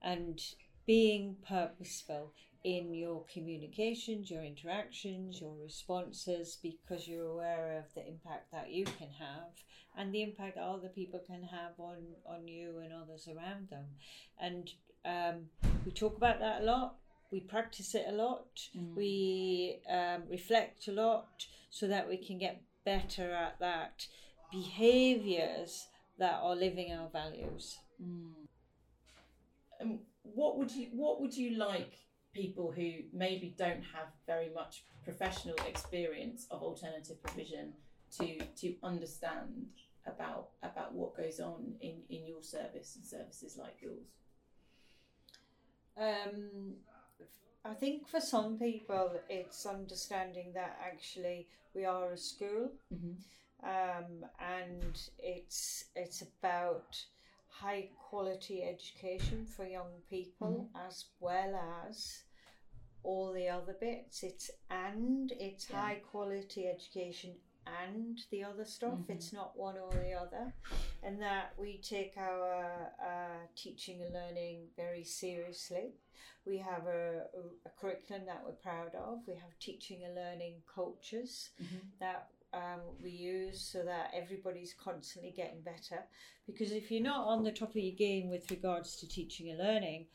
and 0.01 0.41
being 0.85 1.37
purposeful 1.47 2.33
in 2.63 2.93
your 2.93 3.23
communications, 3.31 4.29
your 4.29 4.43
interactions, 4.43 5.39
your 5.39 5.55
responses, 5.63 6.57
because 6.61 7.07
you're 7.07 7.27
aware 7.27 7.77
of 7.77 7.93
the 7.93 8.05
impact 8.05 8.51
that 8.51 8.69
you 8.69 8.83
can 8.83 9.07
have 9.17 9.53
and 9.97 10.13
the 10.13 10.23
impact 10.23 10.57
other 10.57 10.89
people 10.89 11.19
can 11.25 11.43
have 11.43 11.71
on, 11.77 11.97
on 12.25 12.47
you 12.47 12.79
and 12.83 12.93
others 12.93 13.27
around 13.27 13.69
them. 13.69 13.85
And 14.39 14.69
um, 15.05 15.68
we 15.85 15.91
talk 15.91 16.17
about 16.17 16.39
that 16.39 16.61
a 16.61 16.65
lot. 16.65 16.95
We 17.31 17.41
practice 17.41 17.93
it 17.95 18.05
a 18.07 18.11
lot. 18.11 18.47
Mm. 18.75 18.95
We 18.95 19.79
um, 19.89 20.23
reflect 20.29 20.87
a 20.87 20.91
lot 20.91 21.45
so 21.69 21.87
that 21.87 22.09
we 22.09 22.17
can 22.17 22.37
get 22.37 22.61
better 22.85 23.31
at 23.31 23.59
that 23.59 24.07
behaviors 24.51 25.87
that 26.17 26.39
are 26.41 26.55
living 26.55 26.91
our 26.91 27.09
values. 27.09 27.77
Mm. 28.01 28.31
Um, 29.81 29.99
what 30.23 30.57
would 30.57 30.71
you 30.71 30.87
What 30.93 31.21
would 31.21 31.35
you 31.35 31.57
like 31.57 31.93
people 32.33 32.71
who 32.71 32.91
maybe 33.13 33.55
don't 33.57 33.83
have 33.93 34.07
very 34.27 34.49
much 34.53 34.83
professional 35.03 35.55
experience 35.67 36.45
of 36.51 36.61
alternative 36.61 37.21
provision 37.23 37.73
to 38.17 38.39
to 38.57 38.75
understand 38.83 39.67
about 40.05 40.49
about 40.63 40.93
what 40.93 41.15
goes 41.15 41.39
on 41.39 41.73
in 41.81 42.01
in 42.09 42.27
your 42.27 42.43
service 42.43 42.95
and 42.95 43.05
services 43.05 43.57
like 43.57 43.77
yours? 43.81 44.07
Um, 45.99 46.75
I 47.65 47.73
think 47.73 48.07
for 48.07 48.21
some 48.21 48.57
people, 48.57 49.11
it's 49.29 49.65
understanding 49.65 50.53
that 50.53 50.79
actually 50.83 51.47
we 51.75 51.85
are 51.85 52.13
a 52.13 52.17
school, 52.17 52.71
mm-hmm. 52.93 53.67
um, 53.67 54.25
and 54.39 54.99
it's 55.19 55.85
it's 55.95 56.23
about 56.23 56.97
high 57.49 57.89
quality 58.09 58.63
education 58.63 59.45
for 59.45 59.65
young 59.65 59.91
people 60.09 60.69
mm-hmm. 60.73 60.87
as 60.87 61.05
well 61.19 61.59
as 61.87 62.23
all 63.03 63.33
the 63.33 63.49
other 63.49 63.75
bits. 63.79 64.23
It's 64.23 64.49
and 64.69 65.31
it's 65.37 65.69
yeah. 65.69 65.81
high 65.81 66.01
quality 66.11 66.67
education 66.67 67.35
and 67.65 68.19
the 68.31 68.43
other 68.43 68.65
stuff. 68.65 68.93
Mm-hmm. 68.93 69.11
It's 69.11 69.33
not 69.33 69.57
one 69.57 69.75
or 69.77 69.91
the 69.91 70.13
other. 70.13 70.53
And 71.03 71.21
that 71.21 71.53
we 71.57 71.77
take 71.77 72.15
our 72.17 72.91
uh, 73.01 73.45
teaching 73.55 74.01
and 74.01 74.13
learning 74.13 74.67
very 74.75 75.03
seriously. 75.03 75.93
We 76.45 76.57
have 76.57 76.87
a, 76.87 77.25
a, 77.65 77.69
curriculum 77.79 78.23
that 78.25 78.41
we're 78.43 78.53
proud 78.53 78.95
of. 78.95 79.19
We 79.27 79.35
have 79.35 79.57
teaching 79.59 80.03
and 80.05 80.15
learning 80.15 80.55
cultures 80.73 81.49
mm-hmm. 81.61 81.77
that 81.99 82.29
um, 82.53 82.81
we 83.03 83.11
use 83.11 83.61
so 83.61 83.83
that 83.83 84.11
everybody's 84.15 84.73
constantly 84.73 85.31
getting 85.31 85.61
better. 85.61 86.03
Because 86.47 86.71
if 86.71 86.89
you're 86.89 87.03
not 87.03 87.27
on 87.27 87.43
the 87.43 87.51
top 87.51 87.69
of 87.69 87.75
your 87.75 87.95
game 87.95 88.29
with 88.29 88.49
regards 88.49 88.95
to 88.97 89.07
teaching 89.07 89.49
and 89.49 89.59
learning, 89.59 90.07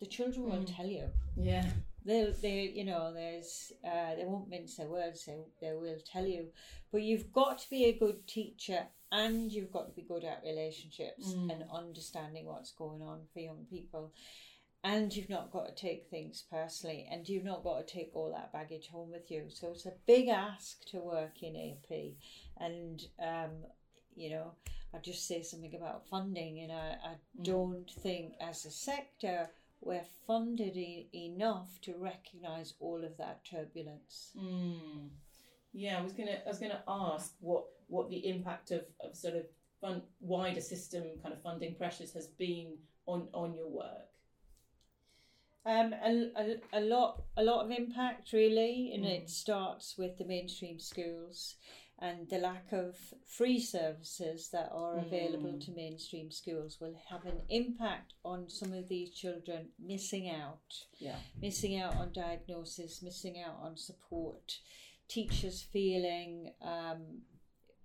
the 0.00 0.06
children 0.06 0.46
mm. 0.46 0.50
will 0.50 0.64
tell 0.64 0.86
you. 0.86 1.08
Yeah 1.36 1.66
they'll 2.04 2.32
they 2.42 2.72
you 2.74 2.84
know 2.84 3.12
there's 3.12 3.72
uh, 3.84 4.14
they 4.16 4.24
won't 4.24 4.48
mince 4.48 4.76
their 4.76 4.88
words 4.88 5.24
they, 5.24 5.38
they 5.60 5.72
will 5.72 5.98
tell 6.04 6.26
you 6.26 6.46
but 6.92 7.02
you've 7.02 7.32
got 7.32 7.58
to 7.58 7.70
be 7.70 7.84
a 7.84 7.98
good 7.98 8.26
teacher 8.26 8.86
and 9.10 9.52
you've 9.52 9.72
got 9.72 9.86
to 9.86 9.94
be 9.94 10.06
good 10.06 10.24
at 10.24 10.42
relationships 10.44 11.32
mm. 11.34 11.50
and 11.50 11.64
understanding 11.72 12.46
what's 12.46 12.72
going 12.72 13.02
on 13.02 13.20
for 13.32 13.40
young 13.40 13.64
people 13.70 14.12
and 14.82 15.16
you've 15.16 15.30
not 15.30 15.50
got 15.50 15.66
to 15.66 15.74
take 15.74 16.08
things 16.10 16.44
personally 16.50 17.08
and 17.10 17.28
you've 17.28 17.44
not 17.44 17.64
got 17.64 17.86
to 17.86 17.94
take 17.94 18.10
all 18.14 18.30
that 18.30 18.52
baggage 18.52 18.88
home 18.88 19.10
with 19.10 19.30
you 19.30 19.44
so 19.48 19.70
it's 19.70 19.86
a 19.86 19.92
big 20.06 20.28
ask 20.28 20.84
to 20.84 20.98
work 20.98 21.42
in 21.42 21.56
ap 21.56 21.96
and 22.58 23.02
um, 23.22 23.50
you 24.14 24.30
know 24.30 24.52
i 24.94 24.98
just 24.98 25.26
say 25.26 25.42
something 25.42 25.74
about 25.74 26.06
funding 26.08 26.60
and 26.60 26.72
i, 26.72 26.96
I 27.02 27.14
mm. 27.40 27.44
don't 27.44 27.90
think 27.90 28.34
as 28.40 28.64
a 28.66 28.70
sector 28.70 29.48
we're 29.84 30.04
funded 30.26 30.76
e- 30.76 31.08
enough 31.12 31.80
to 31.82 31.94
recognise 31.98 32.74
all 32.80 33.04
of 33.04 33.16
that 33.18 33.44
turbulence. 33.44 34.30
Mm. 34.36 35.08
Yeah, 35.72 35.98
I 35.98 36.02
was 36.02 36.12
gonna 36.12 36.38
I 36.44 36.48
was 36.48 36.58
gonna 36.58 36.82
ask 36.86 37.34
what 37.40 37.64
what 37.88 38.08
the 38.08 38.28
impact 38.28 38.70
of, 38.70 38.84
of 39.00 39.16
sort 39.16 39.34
of 39.34 39.46
fund, 39.80 40.02
wider 40.20 40.60
system 40.60 41.04
kind 41.22 41.34
of 41.34 41.42
funding 41.42 41.74
pressures 41.74 42.12
has 42.12 42.28
been 42.28 42.78
on 43.06 43.28
on 43.34 43.54
your 43.54 43.68
work. 43.68 44.08
Um, 45.66 45.94
a, 45.94 46.30
a, 46.36 46.80
a 46.80 46.80
lot 46.80 47.22
a 47.36 47.42
lot 47.42 47.64
of 47.64 47.70
impact 47.70 48.32
really, 48.32 48.92
and 48.94 49.04
mm. 49.04 49.10
it 49.10 49.30
starts 49.30 49.96
with 49.98 50.18
the 50.18 50.24
mainstream 50.24 50.78
schools 50.78 51.56
and 52.00 52.28
the 52.28 52.38
lack 52.38 52.72
of 52.72 52.96
free 53.26 53.60
services 53.60 54.48
that 54.52 54.70
are 54.72 54.98
available 54.98 55.52
mm. 55.52 55.64
to 55.64 55.72
mainstream 55.72 56.30
schools 56.30 56.78
will 56.80 56.96
have 57.08 57.24
an 57.24 57.40
impact 57.48 58.14
on 58.24 58.48
some 58.48 58.72
of 58.72 58.88
these 58.88 59.10
children 59.14 59.68
missing 59.78 60.28
out. 60.28 60.58
Yeah. 60.98 61.16
Missing 61.40 61.80
out 61.80 61.96
on 61.96 62.12
diagnosis, 62.12 63.00
missing 63.02 63.40
out 63.40 63.58
on 63.62 63.76
support, 63.76 64.58
teachers 65.08 65.62
feeling 65.72 66.52
um, 66.62 67.22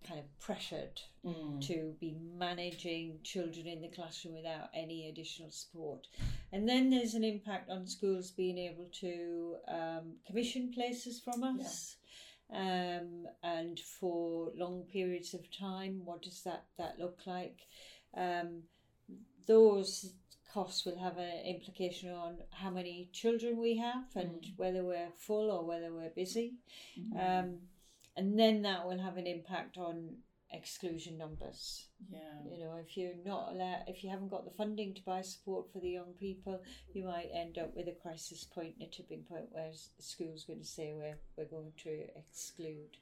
kind 0.05 0.19
of 0.19 0.39
pressured 0.39 1.01
Mm. 1.25 1.59
to 1.67 1.95
be 1.99 2.15
managing 2.37 3.19
children 3.23 3.67
in 3.67 3.81
the 3.81 3.89
classroom 3.89 4.35
without 4.35 4.69
any 4.73 5.09
additional 5.09 5.51
support. 5.51 6.07
And 6.53 6.67
then 6.67 6.89
there's 6.89 7.13
an 7.13 7.25
impact 7.25 7.69
on 7.69 7.87
schools 7.87 8.31
being 8.31 8.57
able 8.57 8.87
to 9.01 9.57
um, 9.67 10.13
commission 10.25 10.71
places 10.73 11.19
from 11.19 11.43
us. 11.43 11.97
Um, 12.51 13.27
and 13.43 13.79
for 13.79 14.51
long 14.55 14.83
periods 14.91 15.33
of 15.33 15.51
time, 15.51 16.01
what 16.03 16.21
does 16.23 16.41
that, 16.43 16.65
that 16.77 16.97
look 16.99 17.19
like? 17.25 17.67
Um, 18.15 18.63
those 19.45 20.13
costs 20.51 20.83
will 20.85 20.97
have 20.97 21.17
an 21.17 21.45
implication 21.45 22.11
on 22.11 22.37
how 22.51 22.71
many 22.71 23.09
children 23.13 23.57
we 23.57 23.77
have 23.77 24.05
and 24.15 24.41
Mm. 24.41 24.57
whether 24.57 24.83
we're 24.83 25.11
full 25.15 25.51
or 25.51 25.63
whether 25.63 25.93
we're 25.93 26.09
busy. 26.09 26.55
Mm. 26.97 27.13
Um, 27.43 27.61
and 28.15 28.37
then 28.37 28.63
that 28.63 28.87
will 28.87 28.97
have 28.97 29.17
an 29.17 29.27
impact 29.27 29.77
on 29.77 30.17
exclusion 30.51 31.17
numbers. 31.17 31.87
yeah. 32.11 32.19
You 32.49 32.59
know, 32.63 32.75
if 32.77 32.97
you're 32.97 33.13
not 33.25 33.51
allowed, 33.51 33.83
if 33.87 34.03
you 34.03 34.09
haven't 34.09 34.29
got 34.29 34.45
the 34.45 34.51
funding 34.57 34.93
to 34.95 35.01
buy 35.03 35.21
support 35.21 35.71
for 35.71 35.79
the 35.79 35.89
young 35.91 36.13
people, 36.19 36.61
you 36.93 37.05
might 37.05 37.29
end 37.33 37.57
up 37.57 37.75
with 37.75 37.87
a 37.87 37.91
crisis 38.01 38.43
point 38.45 38.75
and 38.79 38.87
a 38.87 38.91
tipping 38.91 39.23
point 39.23 39.45
where 39.51 39.71
school's 39.99 40.45
going 40.45 40.59
to 40.59 40.65
say 40.65 40.93
we're 40.95 41.17
we're 41.37 41.45
going 41.45 41.71
to 41.83 42.07
exclude. 42.15 42.97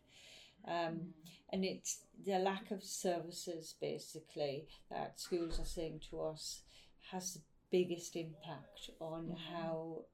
Um, 0.67 1.13
and 1.53 1.63
it's 1.63 1.99
the 2.25 2.39
lack 2.39 2.71
of 2.71 2.83
services 2.83 3.75
basically 3.79 4.67
that 4.89 5.19
schools 5.19 5.59
are 5.59 5.65
saying 5.65 6.01
to 6.09 6.21
us 6.21 6.63
has 7.11 7.35
the 7.35 7.41
biggest 7.71 8.15
impact 8.15 8.89
on 8.99 9.27
Mhm. 9.27 9.37
how 9.53 10.05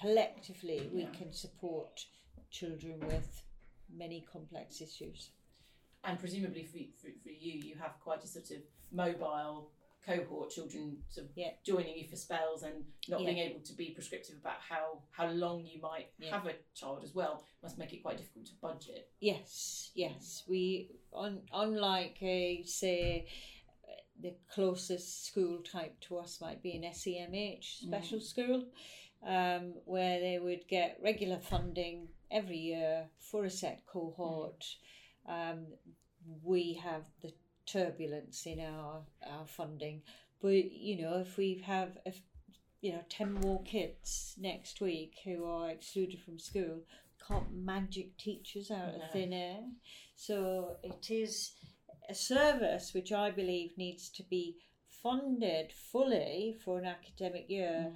collectively 0.00 0.88
we 0.92 1.02
Yeah. 1.02 1.12
can 1.12 1.32
support 1.32 2.06
children 2.50 3.00
with 3.00 3.42
many 3.88 4.20
complex 4.20 4.80
issues. 4.80 5.30
And 6.06 6.18
presumably 6.18 6.64
for, 6.64 6.78
for, 7.00 7.12
for 7.22 7.30
you, 7.30 7.52
you 7.60 7.74
have 7.76 7.98
quite 8.02 8.22
a 8.24 8.26
sort 8.26 8.50
of 8.50 8.58
mobile 8.92 9.70
cohort, 10.04 10.50
children 10.50 10.98
sort 11.08 11.26
of 11.26 11.32
Yeah. 11.36 11.50
joining 11.64 11.98
you 11.98 12.06
for 12.08 12.14
spells 12.14 12.62
and 12.62 12.84
not 13.08 13.20
Yeah. 13.20 13.26
being 13.26 13.38
able 13.38 13.60
to 13.60 13.72
be 13.72 13.90
prescriptive 13.90 14.36
about 14.36 14.60
how, 14.60 15.02
how 15.10 15.28
long 15.30 15.64
you 15.66 15.80
might 15.80 16.12
Yeah. 16.18 16.30
have 16.30 16.46
a 16.46 16.54
child 16.74 17.02
as 17.02 17.12
well 17.14 17.44
must 17.62 17.76
make 17.76 17.92
it 17.92 18.02
quite 18.02 18.18
difficult 18.18 18.46
to 18.46 18.54
budget. 18.62 19.10
Yes, 19.18 19.90
yes. 19.94 20.44
We 20.48 20.90
on 21.12 21.42
unlike 21.52 22.22
a 22.22 22.62
say 22.64 23.26
the 24.20 24.34
closest 24.48 25.26
school 25.26 25.58
type 25.62 25.98
to 26.02 26.18
us 26.18 26.40
might 26.40 26.62
be 26.62 26.74
an 26.76 26.84
SEMH 26.84 27.80
special 27.82 28.20
school, 28.20 28.64
um, 29.22 29.74
where 29.84 30.20
they 30.20 30.38
would 30.38 30.66
get 30.68 30.98
regular 31.02 31.38
funding 31.40 32.08
every 32.30 32.56
year 32.58 33.10
for 33.18 33.44
a 33.44 33.50
set 33.50 33.84
cohort. 33.86 34.64
Um, 35.28 35.66
we 36.42 36.74
have 36.82 37.02
the 37.22 37.32
turbulence 37.66 38.46
in 38.46 38.60
our 38.60 39.02
our 39.28 39.46
funding, 39.46 40.02
but 40.40 40.70
you 40.72 41.02
know 41.02 41.18
if 41.18 41.36
we 41.36 41.62
have 41.66 41.98
if 42.04 42.20
you 42.80 42.92
know 42.92 43.04
ten 43.08 43.32
more 43.32 43.62
kids 43.64 44.34
next 44.38 44.80
week 44.80 45.14
who 45.24 45.44
are 45.44 45.70
excluded 45.70 46.20
from 46.20 46.38
school, 46.38 46.82
can't 47.26 47.52
magic 47.54 48.16
teachers 48.18 48.70
out 48.70 48.94
No. 48.96 49.02
of 49.02 49.10
thin 49.10 49.32
air. 49.32 49.60
So 50.14 50.76
it 50.82 51.10
is 51.10 51.52
a 52.08 52.14
service 52.14 52.92
which 52.94 53.12
I 53.12 53.30
believe 53.30 53.76
needs 53.76 54.08
to 54.10 54.22
be 54.22 54.56
funded 55.02 55.72
fully 55.72 56.56
for 56.64 56.78
an 56.78 56.84
academic 56.86 57.48
year, 57.48 57.92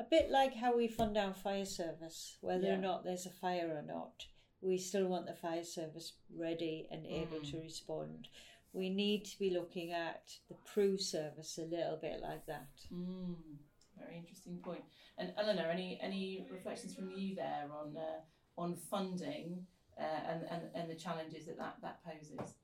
a 0.00 0.04
bit 0.04 0.30
like 0.30 0.54
how 0.54 0.76
we 0.76 0.88
fund 0.88 1.16
our 1.16 1.34
fire 1.34 1.64
service, 1.66 2.36
whether 2.40 2.66
Yeah. 2.68 2.74
or 2.74 2.78
not 2.78 3.04
there's 3.04 3.26
a 3.26 3.30
fire 3.30 3.74
or 3.76 3.82
not. 3.82 4.26
We 4.64 4.78
still 4.78 5.06
want 5.08 5.26
the 5.26 5.34
fire 5.34 5.62
service 5.64 6.14
ready 6.34 6.88
and 6.90 7.04
able 7.06 7.40
Mm. 7.40 7.50
to 7.50 7.60
respond. 7.60 8.28
We 8.72 8.88
need 8.88 9.24
to 9.26 9.38
be 9.38 9.50
looking 9.50 9.92
at 9.92 10.38
the 10.48 10.54
PRU 10.54 10.96
service 10.98 11.58
a 11.58 11.66
little 11.66 11.96
bit 11.98 12.20
like 12.20 12.46
that. 12.46 12.68
Mm, 12.92 13.58
very 13.98 14.16
interesting 14.16 14.58
point. 14.58 14.82
And 15.18 15.32
Eleanor, 15.36 15.68
any 15.70 16.00
any 16.00 16.46
reflections 16.50 16.94
from 16.94 17.10
you 17.10 17.34
there 17.36 17.70
on 17.70 17.96
uh, 17.96 18.20
on 18.56 18.74
funding 18.74 19.66
uh, 19.98 20.02
and, 20.02 20.42
and 20.50 20.62
and 20.74 20.90
the 20.90 20.94
challenges 20.96 21.44
that 21.46 21.58
that, 21.58 21.76
that 21.82 22.02
poses? 22.04 22.54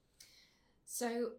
So, 0.86 1.32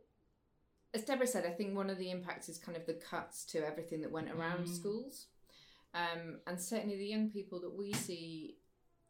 as 0.93 1.03
Deborah 1.03 1.27
said, 1.27 1.45
I 1.45 1.51
think 1.51 1.75
one 1.75 1.89
of 1.89 1.97
the 1.97 2.11
impacts 2.11 2.47
is 2.49 2.57
kind 2.57 2.77
of 2.77 2.85
the 2.85 2.93
cuts 2.93 3.43
to 3.45 3.65
everything 3.65 4.01
that 4.01 4.11
went 4.11 4.29
around 4.31 4.65
Mm. 4.65 4.75
schools. 4.75 5.27
Um, 5.93 6.39
and 6.47 6.57
certainly 6.61 6.95
the 6.97 7.05
young 7.05 7.29
people 7.29 7.59
that 7.59 7.73
we 7.73 7.91
see 7.91 8.57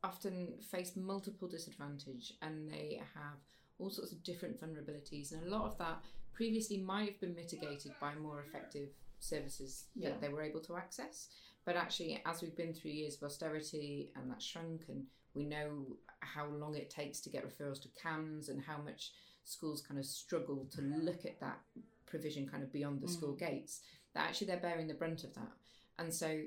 often 0.03 0.53
face 0.71 0.95
multiple 0.95 1.47
disadvantage 1.47 2.33
and 2.41 2.69
they 2.69 3.01
have 3.13 3.39
all 3.79 3.89
sorts 3.89 4.11
of 4.11 4.23
different 4.23 4.59
vulnerabilities. 4.59 5.31
And 5.31 5.43
a 5.43 5.49
lot 5.49 5.65
of 5.65 5.77
that 5.77 6.03
previously 6.33 6.77
might 6.77 7.09
have 7.09 7.19
been 7.19 7.35
mitigated 7.35 7.93
by 7.99 8.15
more 8.15 8.41
effective 8.41 8.89
services 9.19 9.85
Yeah. 9.95 10.09
that 10.09 10.21
they 10.21 10.29
were 10.29 10.41
able 10.41 10.61
to 10.61 10.75
access. 10.75 11.29
But 11.65 11.75
actually, 11.75 12.21
as 12.25 12.41
we've 12.41 12.55
been 12.55 12.73
through 12.73 12.91
years 12.91 13.15
of 13.17 13.23
austerity 13.23 14.11
and 14.15 14.31
that 14.31 14.41
shrunk, 14.41 14.85
and 14.89 15.05
we 15.33 15.45
know 15.45 15.97
how 16.21 16.47
long 16.47 16.75
it 16.75 16.89
takes 16.89 17.19
to 17.21 17.29
get 17.29 17.47
referrals 17.47 17.81
to 17.83 17.89
CAMHS 17.89 18.49
and 18.49 18.61
how 18.61 18.77
much 18.77 19.11
schools 19.43 19.81
kind 19.81 19.99
of 19.99 20.05
struggle 20.05 20.67
to 20.71 20.81
look 20.81 21.25
at 21.25 21.39
that 21.39 21.59
provision 22.05 22.47
kind 22.47 22.63
of 22.63 22.71
beyond 22.71 23.01
the 23.01 23.07
mm-hmm. 23.07 23.15
school 23.15 23.33
gates, 23.33 23.81
that 24.13 24.27
actually 24.27 24.47
they're 24.47 24.57
bearing 24.57 24.87
the 24.87 24.93
brunt 24.93 25.23
of 25.23 25.33
that. 25.35 25.51
And 25.99 26.13
so 26.13 26.41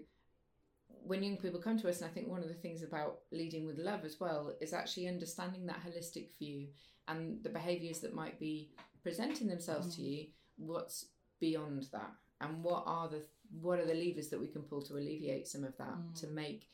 when 0.88 1.22
young 1.22 1.36
people 1.36 1.60
come 1.60 1.78
to 1.78 1.88
us, 1.88 2.00
and 2.00 2.10
I 2.10 2.12
think 2.14 2.28
one 2.28 2.42
of 2.42 2.48
the 2.48 2.54
things 2.54 2.82
about 2.82 3.18
leading 3.30 3.66
with 3.66 3.78
love 3.78 4.04
as 4.04 4.18
well 4.20 4.54
is 4.60 4.72
actually 4.72 5.06
understanding 5.08 5.66
that 5.66 5.80
holistic 5.86 6.28
view 6.38 6.68
and 7.08 7.42
the 7.42 7.50
behaviours 7.50 8.00
that 8.00 8.14
might 8.14 8.38
be 8.40 8.70
presenting 9.02 9.46
themselves 9.48 9.94
to 9.96 10.02
you, 10.02 10.26
what's 10.56 11.06
beyond 11.40 11.86
that, 11.92 12.10
and 12.40 12.62
what 12.62 12.84
are 12.86 13.08
the 13.08 13.22
what 13.60 13.78
are 13.78 13.84
the 13.86 13.94
levers 13.94 14.28
that 14.30 14.40
we 14.40 14.48
can 14.48 14.62
pull 14.62 14.80
to 14.82 14.94
alleviate 14.94 15.46
some 15.46 15.64
of 15.64 15.76
that 15.76 15.94
Mm. 15.96 16.20
to 16.20 16.26
make 16.28 16.66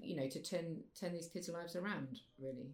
you 0.00 0.16
know 0.16 0.28
to 0.28 0.40
turn 0.42 0.84
turn 0.98 1.12
these 1.12 1.28
kids' 1.28 1.48
lives 1.48 1.74
around 1.76 2.20
really. 2.38 2.70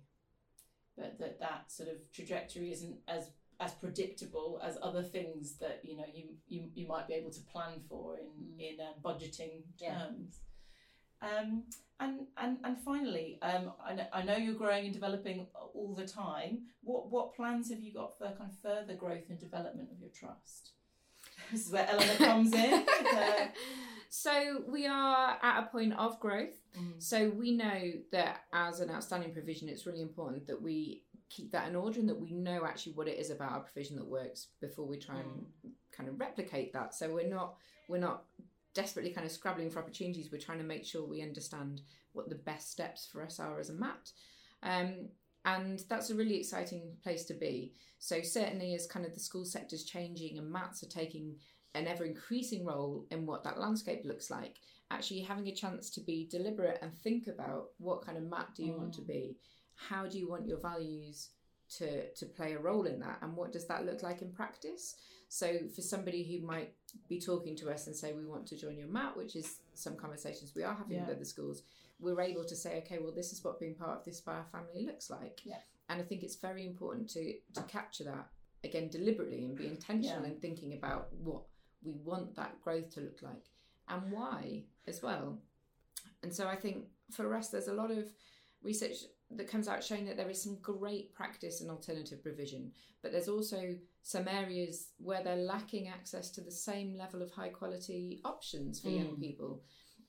But 0.96 1.18
that 1.18 1.40
that 1.40 1.72
sort 1.72 1.88
of 1.88 1.96
trajectory 2.12 2.70
isn't 2.72 2.98
as 3.08 3.30
as 3.58 3.72
predictable 3.74 4.60
as 4.62 4.76
other 4.82 5.02
things 5.02 5.56
that 5.58 5.80
you 5.82 5.96
know 5.96 6.04
you 6.12 6.36
you, 6.48 6.70
you 6.74 6.86
might 6.86 7.08
be 7.08 7.14
able 7.14 7.30
to 7.30 7.40
plan 7.52 7.80
for 7.88 8.18
in 8.18 8.26
Mm. 8.26 8.60
in 8.60 8.80
uh, 8.80 8.92
budgeting 9.02 9.62
Yeah. 9.78 10.10
Um, 11.22 11.64
and, 11.98 12.20
and 12.38 12.56
and 12.64 12.78
finally, 12.82 13.38
um, 13.42 13.72
I, 13.84 13.94
know, 13.94 14.06
I 14.12 14.22
know 14.22 14.36
you're 14.36 14.54
growing 14.54 14.86
and 14.86 14.94
developing 14.94 15.46
all 15.74 15.94
the 15.94 16.06
time. 16.06 16.62
What 16.82 17.10
what 17.10 17.34
plans 17.34 17.70
have 17.70 17.80
you 17.80 17.92
got 17.92 18.16
for 18.16 18.26
kind 18.26 18.50
of 18.50 18.58
further 18.62 18.94
growth 18.94 19.28
and 19.28 19.38
development 19.38 19.90
of 19.92 20.00
your 20.00 20.10
trust? 20.10 20.70
This 21.50 21.66
is 21.66 21.72
where 21.72 21.88
Eleanor 21.90 22.14
comes 22.14 22.54
in. 22.54 22.86
So 24.10 24.64
we 24.66 24.88
are 24.88 25.38
at 25.40 25.62
a 25.62 25.66
point 25.66 25.94
of 25.94 26.18
growth. 26.18 26.58
Mm. 26.76 26.94
So 26.98 27.30
we 27.30 27.52
know 27.52 27.92
that 28.10 28.42
as 28.52 28.80
an 28.80 28.90
outstanding 28.90 29.32
provision, 29.32 29.68
it's 29.68 29.86
really 29.86 30.02
important 30.02 30.48
that 30.48 30.60
we 30.60 31.04
keep 31.28 31.52
that 31.52 31.68
in 31.68 31.76
order 31.76 32.00
and 32.00 32.08
that 32.08 32.20
we 32.20 32.32
know 32.32 32.64
actually 32.66 32.94
what 32.94 33.06
it 33.06 33.18
is 33.18 33.30
about 33.30 33.52
our 33.52 33.60
provision 33.60 33.94
that 33.96 34.04
works 34.04 34.48
before 34.60 34.84
we 34.84 34.98
try 34.98 35.20
and 35.20 35.46
kind 35.92 36.08
of 36.08 36.18
replicate 36.18 36.72
that. 36.72 36.92
So 36.92 37.14
we're 37.14 37.28
not 37.28 37.54
we're 37.88 37.98
not 37.98 38.24
desperately 38.74 39.12
kind 39.12 39.26
of 39.26 39.32
scrabbling 39.32 39.70
for 39.70 39.80
opportunities. 39.80 40.30
We're 40.30 40.38
trying 40.38 40.58
to 40.58 40.64
make 40.64 40.84
sure 40.84 41.04
we 41.04 41.22
understand 41.22 41.82
what 42.12 42.28
the 42.28 42.34
best 42.36 42.70
steps 42.70 43.06
for 43.10 43.22
us 43.22 43.40
are 43.40 43.58
as 43.60 43.70
a 43.70 43.74
MAT. 43.74 44.12
Um, 44.62 45.08
and 45.44 45.82
that's 45.88 46.10
a 46.10 46.14
really 46.14 46.36
exciting 46.36 46.92
place 47.02 47.24
to 47.26 47.34
be. 47.34 47.72
So 47.98 48.20
certainly 48.22 48.74
as 48.74 48.86
kind 48.86 49.06
of 49.06 49.14
the 49.14 49.20
school 49.20 49.44
sector 49.44 49.74
is 49.74 49.84
changing 49.84 50.38
and 50.38 50.50
MATs 50.50 50.82
are 50.82 50.88
taking 50.88 51.36
an 51.74 51.86
ever 51.86 52.04
increasing 52.04 52.64
role 52.64 53.06
in 53.10 53.26
what 53.26 53.44
that 53.44 53.58
landscape 53.58 54.02
looks 54.04 54.30
like, 54.30 54.56
actually 54.90 55.20
having 55.20 55.48
a 55.48 55.54
chance 55.54 55.88
to 55.90 56.00
be 56.00 56.28
deliberate 56.30 56.78
and 56.82 56.92
think 57.00 57.26
about 57.26 57.68
what 57.78 58.04
kind 58.04 58.18
of 58.18 58.24
mat 58.24 58.48
do 58.56 58.64
you 58.64 58.72
want 58.72 58.92
to 58.94 59.02
be 59.02 59.36
how 59.88 60.06
do 60.06 60.18
you 60.18 60.28
want 60.28 60.46
your 60.46 60.58
values 60.58 61.30
to 61.68 62.10
to 62.10 62.26
play 62.26 62.52
a 62.52 62.58
role 62.58 62.86
in 62.86 62.98
that 63.00 63.18
and 63.22 63.34
what 63.36 63.52
does 63.52 63.66
that 63.66 63.86
look 63.86 64.02
like 64.02 64.22
in 64.22 64.32
practice 64.32 64.96
so 65.28 65.58
for 65.74 65.82
somebody 65.82 66.24
who 66.24 66.44
might 66.46 66.74
be 67.08 67.20
talking 67.20 67.56
to 67.56 67.70
us 67.70 67.86
and 67.86 67.94
say 67.96 68.12
we 68.12 68.24
want 68.26 68.46
to 68.46 68.56
join 68.56 68.76
your 68.76 68.88
mat 68.88 69.16
which 69.16 69.36
is 69.36 69.60
some 69.74 69.96
conversations 69.96 70.52
we 70.54 70.62
are 70.64 70.74
having 70.74 70.96
Yeah. 70.96 71.06
with 71.06 71.16
other 71.16 71.24
schools 71.24 71.62
we're 72.00 72.20
able 72.20 72.44
to 72.44 72.56
say 72.56 72.78
okay 72.78 72.98
well 72.98 73.12
this 73.12 73.32
is 73.32 73.44
what 73.44 73.60
being 73.60 73.74
part 73.74 73.98
of 73.98 74.04
this 74.04 74.20
fire 74.20 74.44
family 74.52 74.84
looks 74.86 75.10
like 75.10 75.40
Yeah. 75.44 75.60
and 75.88 76.00
i 76.00 76.04
think 76.04 76.22
it's 76.22 76.36
very 76.36 76.64
important 76.66 77.08
to 77.10 77.34
to 77.54 77.62
capture 77.64 78.04
that 78.04 78.28
again 78.64 78.88
deliberately 78.88 79.44
and 79.44 79.56
be 79.56 79.66
intentional 79.66 80.22
Yeah. 80.22 80.30
in 80.32 80.40
thinking 80.40 80.72
about 80.74 81.12
what 81.14 81.42
we 81.82 81.92
want 81.92 82.34
that 82.36 82.60
growth 82.62 82.90
to 82.94 83.00
look 83.00 83.22
like 83.22 83.46
and 83.88 84.12
why 84.12 84.64
as 84.86 85.02
well. 85.02 85.38
And 86.22 86.32
so 86.34 86.46
I 86.46 86.54
think 86.56 86.84
for 87.10 87.34
us, 87.34 87.48
there's 87.48 87.68
a 87.68 87.72
lot 87.72 87.90
of 87.90 88.04
research 88.62 88.96
that 89.32 89.48
comes 89.48 89.68
out 89.68 89.82
showing 89.84 90.04
that 90.06 90.16
there 90.16 90.28
is 90.30 90.42
some 90.42 90.56
great 90.60 91.14
practice 91.14 91.60
in 91.60 91.70
alternative 91.70 92.22
provision, 92.22 92.72
but 93.02 93.12
there's 93.12 93.28
also 93.28 93.76
some 94.02 94.26
areas 94.26 94.88
where 94.98 95.22
they're 95.22 95.36
lacking 95.36 95.88
access 95.88 96.30
to 96.32 96.40
the 96.40 96.50
same 96.50 96.96
level 96.96 97.22
of 97.22 97.30
high 97.30 97.48
quality 97.48 98.20
options 98.24 98.80
for 98.80 98.88
young 98.88 99.16
Mm. 99.16 99.20
people. 99.20 99.62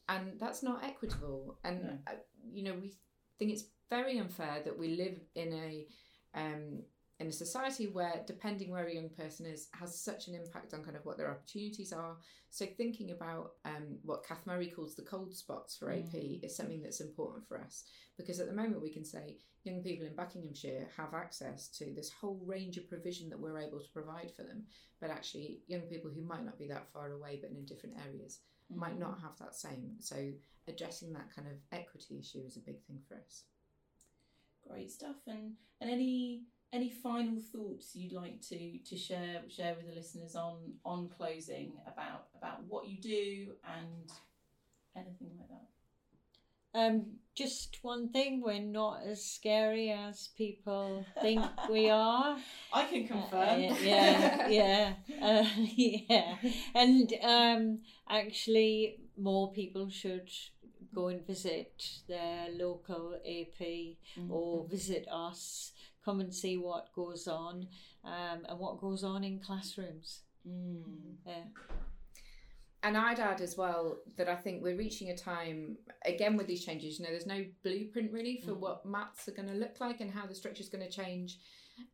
And 0.09 0.39
that's 0.39 0.63
not 0.63 0.83
equitable. 0.83 1.59
And, 1.63 1.83
No. 1.83 1.97
uh, 2.07 2.15
you 2.51 2.63
know, 2.63 2.73
we 2.73 2.93
think 3.37 3.51
it's 3.51 3.65
very 3.89 4.17
unfair 4.17 4.61
that 4.63 4.77
we 4.77 4.95
live 4.95 5.19
in 5.35 5.53
a 5.53 5.87
um, 6.33 6.83
in 7.21 7.27
a 7.27 7.31
society 7.31 7.85
where 7.85 8.23
depending 8.25 8.71
where 8.71 8.87
a 8.87 8.93
young 8.93 9.09
person 9.09 9.45
is 9.45 9.69
has 9.79 9.97
such 9.97 10.27
an 10.27 10.33
impact 10.35 10.73
on 10.73 10.83
kind 10.83 10.97
of 10.97 11.05
what 11.05 11.17
their 11.17 11.29
opportunities 11.29 11.93
are. 11.93 12.17
So 12.49 12.65
thinking 12.65 13.11
about 13.11 13.51
um, 13.63 13.99
what 14.01 14.25
kath 14.25 14.45
murray 14.47 14.67
calls 14.75 14.95
the 14.95 15.03
cold 15.03 15.33
spots 15.33 15.77
for 15.77 15.91
ap 15.91 16.11
Mm. 16.13 16.43
is 16.43 16.55
something 16.55 16.81
that's 16.81 16.99
important 16.99 17.47
for 17.47 17.61
us. 17.61 17.83
Because 18.17 18.39
at 18.39 18.47
the 18.47 18.61
moment 18.61 18.81
we 18.81 18.89
can 18.97 19.05
say 19.05 19.37
young 19.63 19.83
people 19.83 20.07
in 20.07 20.15
buckinghamshire 20.15 20.87
have 20.97 21.13
access 21.13 21.67
to 21.77 21.93
this 21.93 22.09
whole 22.09 22.41
range 22.43 22.77
of 22.77 22.89
provision 22.89 23.29
that 23.29 23.39
we're 23.39 23.59
able 23.59 23.79
to 23.79 23.91
provide 23.93 24.31
for 24.35 24.43
them. 24.43 24.65
But 24.99 25.11
actually 25.11 25.61
young 25.67 25.81
people 25.81 26.09
who 26.11 26.23
might 26.23 26.43
not 26.43 26.57
be 26.57 26.67
that 26.69 26.91
far 26.91 27.11
away 27.13 27.37
but 27.41 27.51
in 27.51 27.65
different 27.65 27.97
areas 28.07 28.39
might 28.83 28.97
not 28.97 29.21
have 29.21 29.37
that 29.39 29.55
same. 29.55 29.91
So 29.99 30.31
addressing 30.67 31.13
that 31.13 31.33
kind 31.35 31.47
of 31.47 31.57
equity 31.71 32.19
issue 32.19 32.41
is 32.45 32.57
a 32.57 32.61
big 32.61 32.81
thing 32.87 32.99
for 33.07 33.15
us. 33.15 33.43
Great 34.67 34.91
stuff. 34.91 35.17
And 35.27 35.53
and 35.81 35.89
any 35.89 36.43
any 36.73 36.89
final 36.89 37.39
thoughts 37.51 37.95
you'd 37.95 38.13
like 38.13 38.41
to 38.49 38.79
to 38.79 38.97
share 38.97 39.41
share 39.49 39.75
with 39.75 39.87
the 39.87 39.93
listeners 39.95 40.35
on 40.35 40.73
on 40.85 41.09
closing 41.09 41.73
about 41.87 42.27
about 42.37 42.63
what 42.67 42.87
you 42.87 42.97
do 43.01 43.53
and 43.77 44.11
anything 44.95 45.31
like 45.39 45.49
that. 45.49 45.67
Um, 46.73 47.17
just 47.35 47.79
one 47.81 48.09
thing, 48.09 48.41
we're 48.41 48.59
not 48.59 49.01
as 49.05 49.23
scary 49.25 49.91
as 49.91 50.29
people 50.37 51.05
think 51.21 51.43
we 51.69 51.89
are. 51.89 52.37
I 52.71 52.85
can 52.85 53.07
confirm. 53.07 53.41
Uh, 53.41 53.75
yeah, 53.81 54.47
yeah, 54.47 54.93
uh, 55.21 55.45
yeah. 55.75 56.35
And 56.73 57.13
um, 57.23 57.79
actually, 58.09 58.99
more 59.17 59.51
people 59.51 59.89
should 59.89 60.29
go 60.93 61.07
and 61.07 61.25
visit 61.27 61.83
their 62.07 62.47
local 62.57 63.15
AP 63.25 63.97
Mm-hmm. 64.17 64.31
or 64.31 64.65
visit 64.67 65.07
us, 65.11 65.71
come 66.03 66.19
and 66.19 66.33
see 66.33 66.57
what 66.57 66.91
goes 66.93 67.27
on 67.27 67.67
um, 68.03 68.45
and 68.47 68.59
what 68.59 68.79
goes 68.79 69.03
on 69.03 69.23
in 69.23 69.39
classrooms. 69.39 70.21
Mm. 70.47 70.83
Yeah. 71.25 71.43
And 72.83 72.97
I'd 72.97 73.19
add 73.19 73.41
as 73.41 73.55
well 73.57 73.99
that 74.17 74.27
I 74.27 74.35
think 74.35 74.63
we're 74.63 74.75
reaching 74.75 75.11
a 75.11 75.15
time 75.15 75.77
again 76.05 76.35
with 76.35 76.47
these 76.47 76.65
changes. 76.65 76.97
You 76.97 77.05
know, 77.05 77.11
there's 77.11 77.27
no 77.27 77.45
blueprint 77.63 78.11
really 78.11 78.37
for 78.37 78.53
Mm. 78.53 78.59
what 78.59 78.85
MATs 78.85 79.27
are 79.27 79.33
going 79.33 79.49
to 79.49 79.53
look 79.53 79.79
like 79.79 80.01
and 80.01 80.09
how 80.09 80.25
the 80.25 80.33
structure 80.33 80.61
is 80.61 80.69
going 80.69 80.83
to 80.83 80.89
change. 80.91 81.37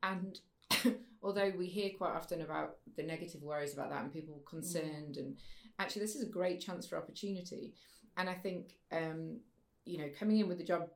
And 0.02 0.39
although 1.22 1.52
we 1.58 1.67
hear 1.67 1.89
quite 1.98 2.15
often 2.15 2.41
about 2.41 2.78
the 2.96 3.04
negative 3.04 3.43
worries 3.43 3.74
about 3.74 3.89
that 3.89 4.04
and 4.04 4.13
people 4.13 4.41
concerned, 4.50 5.17
and 5.17 5.38
actually 5.78 6.04
this 6.04 6.15
is 6.15 6.24
a 6.24 6.30
great 6.30 6.62
chance 6.62 6.88
for 6.88 6.98
opportunity. 6.98 7.74
And 8.15 8.30
I 8.30 8.34
think 8.34 8.78
um, 8.91 9.41
you 9.86 9.98
know 9.98 10.10
coming 10.17 10.39
in 10.39 10.48
with 10.48 10.58
the 10.58 10.63
job. 10.63 10.89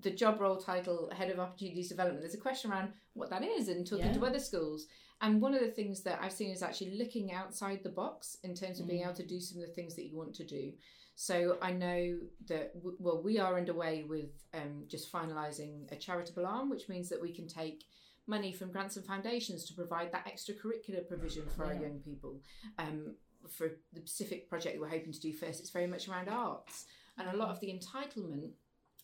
The 0.00 0.10
job 0.10 0.40
role 0.40 0.56
title, 0.56 1.10
Head 1.12 1.30
of 1.30 1.38
Opportunities 1.40 1.88
Development, 1.88 2.20
there's 2.22 2.34
a 2.34 2.38
question 2.38 2.70
around 2.70 2.92
what 3.14 3.30
that 3.30 3.42
is 3.42 3.68
and 3.68 3.86
talking 3.86 4.06
Yeah. 4.06 4.12
to 4.14 4.26
other 4.26 4.38
schools. 4.38 4.86
And 5.20 5.42
one 5.42 5.54
of 5.54 5.60
the 5.60 5.72
things 5.72 6.02
that 6.02 6.22
I've 6.22 6.32
seen 6.32 6.50
is 6.50 6.62
actually 6.62 6.96
looking 6.96 7.32
outside 7.32 7.82
the 7.82 7.88
box 7.90 8.36
in 8.44 8.54
terms 8.54 8.78
of 8.78 8.86
being 8.86 9.00
Mm. 9.02 9.06
able 9.06 9.14
to 9.16 9.26
do 9.26 9.40
some 9.40 9.60
of 9.60 9.66
the 9.66 9.74
things 9.74 9.96
that 9.96 10.06
you 10.06 10.16
want 10.16 10.34
to 10.36 10.44
do. 10.44 10.72
So 11.16 11.58
I 11.60 11.72
know 11.72 12.20
that, 12.46 12.74
w- 12.74 12.96
well, 13.00 13.20
we 13.20 13.40
are 13.40 13.56
underway 13.56 14.04
with 14.04 14.30
um, 14.54 14.84
just 14.86 15.10
finalising 15.10 15.90
a 15.90 15.96
charitable 15.96 16.46
arm, 16.46 16.70
which 16.70 16.88
means 16.88 17.08
that 17.08 17.20
we 17.20 17.32
can 17.34 17.48
take 17.48 17.84
money 18.28 18.52
from 18.52 18.70
grants 18.70 18.96
and 18.96 19.04
foundations 19.04 19.64
to 19.64 19.74
provide 19.74 20.12
that 20.12 20.26
extracurricular 20.26 21.06
provision 21.08 21.44
for 21.48 21.64
our 21.64 21.74
young 21.74 21.98
people. 21.98 22.40
Um, 22.78 23.16
for 23.48 23.80
the 23.92 24.00
specific 24.00 24.48
project 24.48 24.76
that 24.76 24.80
we're 24.80 24.88
hoping 24.88 25.12
to 25.12 25.20
do 25.20 25.32
first, 25.32 25.58
it's 25.60 25.70
very 25.70 25.86
much 25.88 26.08
around 26.08 26.28
arts. 26.28 26.86
And 27.16 27.28
a 27.28 27.36
lot 27.36 27.48
of 27.50 27.58
the 27.58 27.72
entitlement 27.76 28.50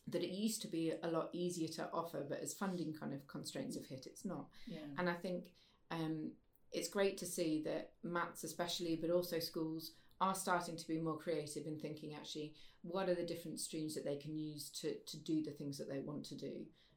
that 0.08 0.22
it 0.22 0.30
used 0.30 0.60
to 0.62 0.68
be 0.68 0.92
a 1.02 1.08
lot 1.08 1.30
easier 1.32 1.68
to 1.68 1.88
offer, 1.92 2.24
but 2.28 2.40
as 2.40 2.52
funding 2.52 2.92
kind 2.92 3.12
of 3.14 3.26
constraints 3.26 3.76
have 3.76 3.86
hit, 3.86 4.06
it's 4.06 4.24
not. 4.24 4.46
Yeah. 4.66 4.80
And 4.98 5.08
I 5.08 5.14
think 5.14 5.44
um, 5.90 6.32
it's 6.72 6.88
great 6.88 7.16
to 7.18 7.26
see 7.26 7.62
that 7.64 7.92
MATs, 8.02 8.44
especially, 8.44 8.98
but 9.00 9.10
also 9.10 9.38
schools, 9.38 9.92
are 10.20 10.34
starting 10.34 10.76
to 10.76 10.86
be 10.86 10.98
more 11.00 11.16
creative 11.18 11.66
in 11.66 11.78
thinking 11.78 12.14
actually 12.14 12.54
what 12.82 13.08
are 13.08 13.14
the 13.14 13.24
different 13.26 13.58
streams 13.60 13.94
that 13.94 14.04
they 14.04 14.16
can 14.16 14.36
use 14.36 14.70
to, 14.70 14.94
to 15.06 15.16
do 15.18 15.42
the 15.42 15.50
things 15.50 15.78
that 15.78 15.88
they 15.88 16.00
want 16.00 16.24
to 16.26 16.36
do. 16.36 16.52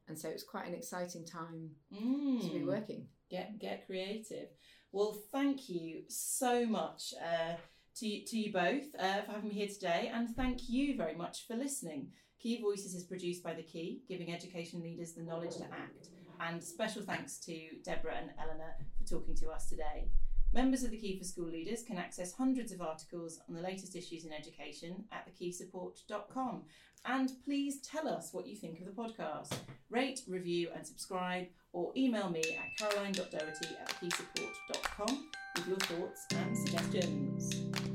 And 0.06 0.18
so 0.18 0.28
it's 0.28 0.44
quite 0.44 0.66
an 0.66 0.74
exciting 0.74 1.24
time 1.24 1.70
to 1.92 2.48
be 2.50 2.60
Mm. 2.60 2.66
working. 2.66 3.08
Get 3.30 3.58
get 3.58 3.84
creative. 3.86 4.48
Well, 4.92 5.12
thank 5.32 5.68
you 5.68 6.04
so 6.08 6.64
much 6.64 7.12
uh, 7.22 7.54
to 7.96 8.06
you, 8.06 8.24
to 8.24 8.38
you 8.38 8.52
both 8.52 8.94
uh, 8.98 9.22
for 9.22 9.32
having 9.32 9.48
me 9.48 9.54
here 9.54 9.68
today, 9.68 10.10
and 10.14 10.34
thank 10.34 10.68
you 10.70 10.96
very 10.96 11.14
much 11.14 11.46
for 11.46 11.56
listening. 11.56 12.12
Key 12.40 12.62
Voices 12.62 12.94
is 12.94 13.02
produced 13.02 13.42
by 13.42 13.52
the 13.52 13.62
Key, 13.62 14.02
giving 14.08 14.32
education 14.32 14.80
leaders 14.80 15.12
the 15.12 15.22
knowledge 15.22 15.56
to 15.56 15.64
act. 15.64 16.08
And 16.40 16.62
special 16.62 17.02
thanks 17.02 17.38
to 17.40 17.58
Deborah 17.84 18.16
and 18.16 18.30
Eleanor 18.40 18.76
for 18.96 19.08
talking 19.08 19.34
to 19.36 19.48
us 19.50 19.68
today. 19.68 20.08
Members 20.52 20.84
of 20.84 20.92
the 20.92 20.96
Key 20.96 21.18
for 21.18 21.24
School 21.24 21.48
Leaders 21.48 21.82
can 21.82 21.98
access 21.98 22.32
hundreds 22.32 22.72
of 22.72 22.80
articles 22.80 23.40
on 23.48 23.54
the 23.54 23.60
latest 23.60 23.96
issues 23.96 24.24
in 24.24 24.32
education 24.32 25.04
at 25.12 25.28
thekeysupport.com. 25.28 26.62
And 27.04 27.32
please 27.44 27.80
tell 27.80 28.08
us 28.08 28.32
what 28.32 28.46
you 28.46 28.56
think 28.56 28.80
of 28.80 28.86
the 28.86 28.92
podcast. 28.92 29.54
Rate, 29.90 30.20
review, 30.28 30.68
and 30.74 30.86
subscribe, 30.86 31.48
or 31.72 31.92
email 31.96 32.30
me 32.30 32.40
at 32.40 32.76
caroline.doherty 32.78 33.76
at 33.80 33.88
thekeysupport.com 34.00 35.28
with 35.56 35.68
your 35.68 35.76
thoughts 35.76 36.26
and 36.30 36.56
suggestions. 36.56 37.87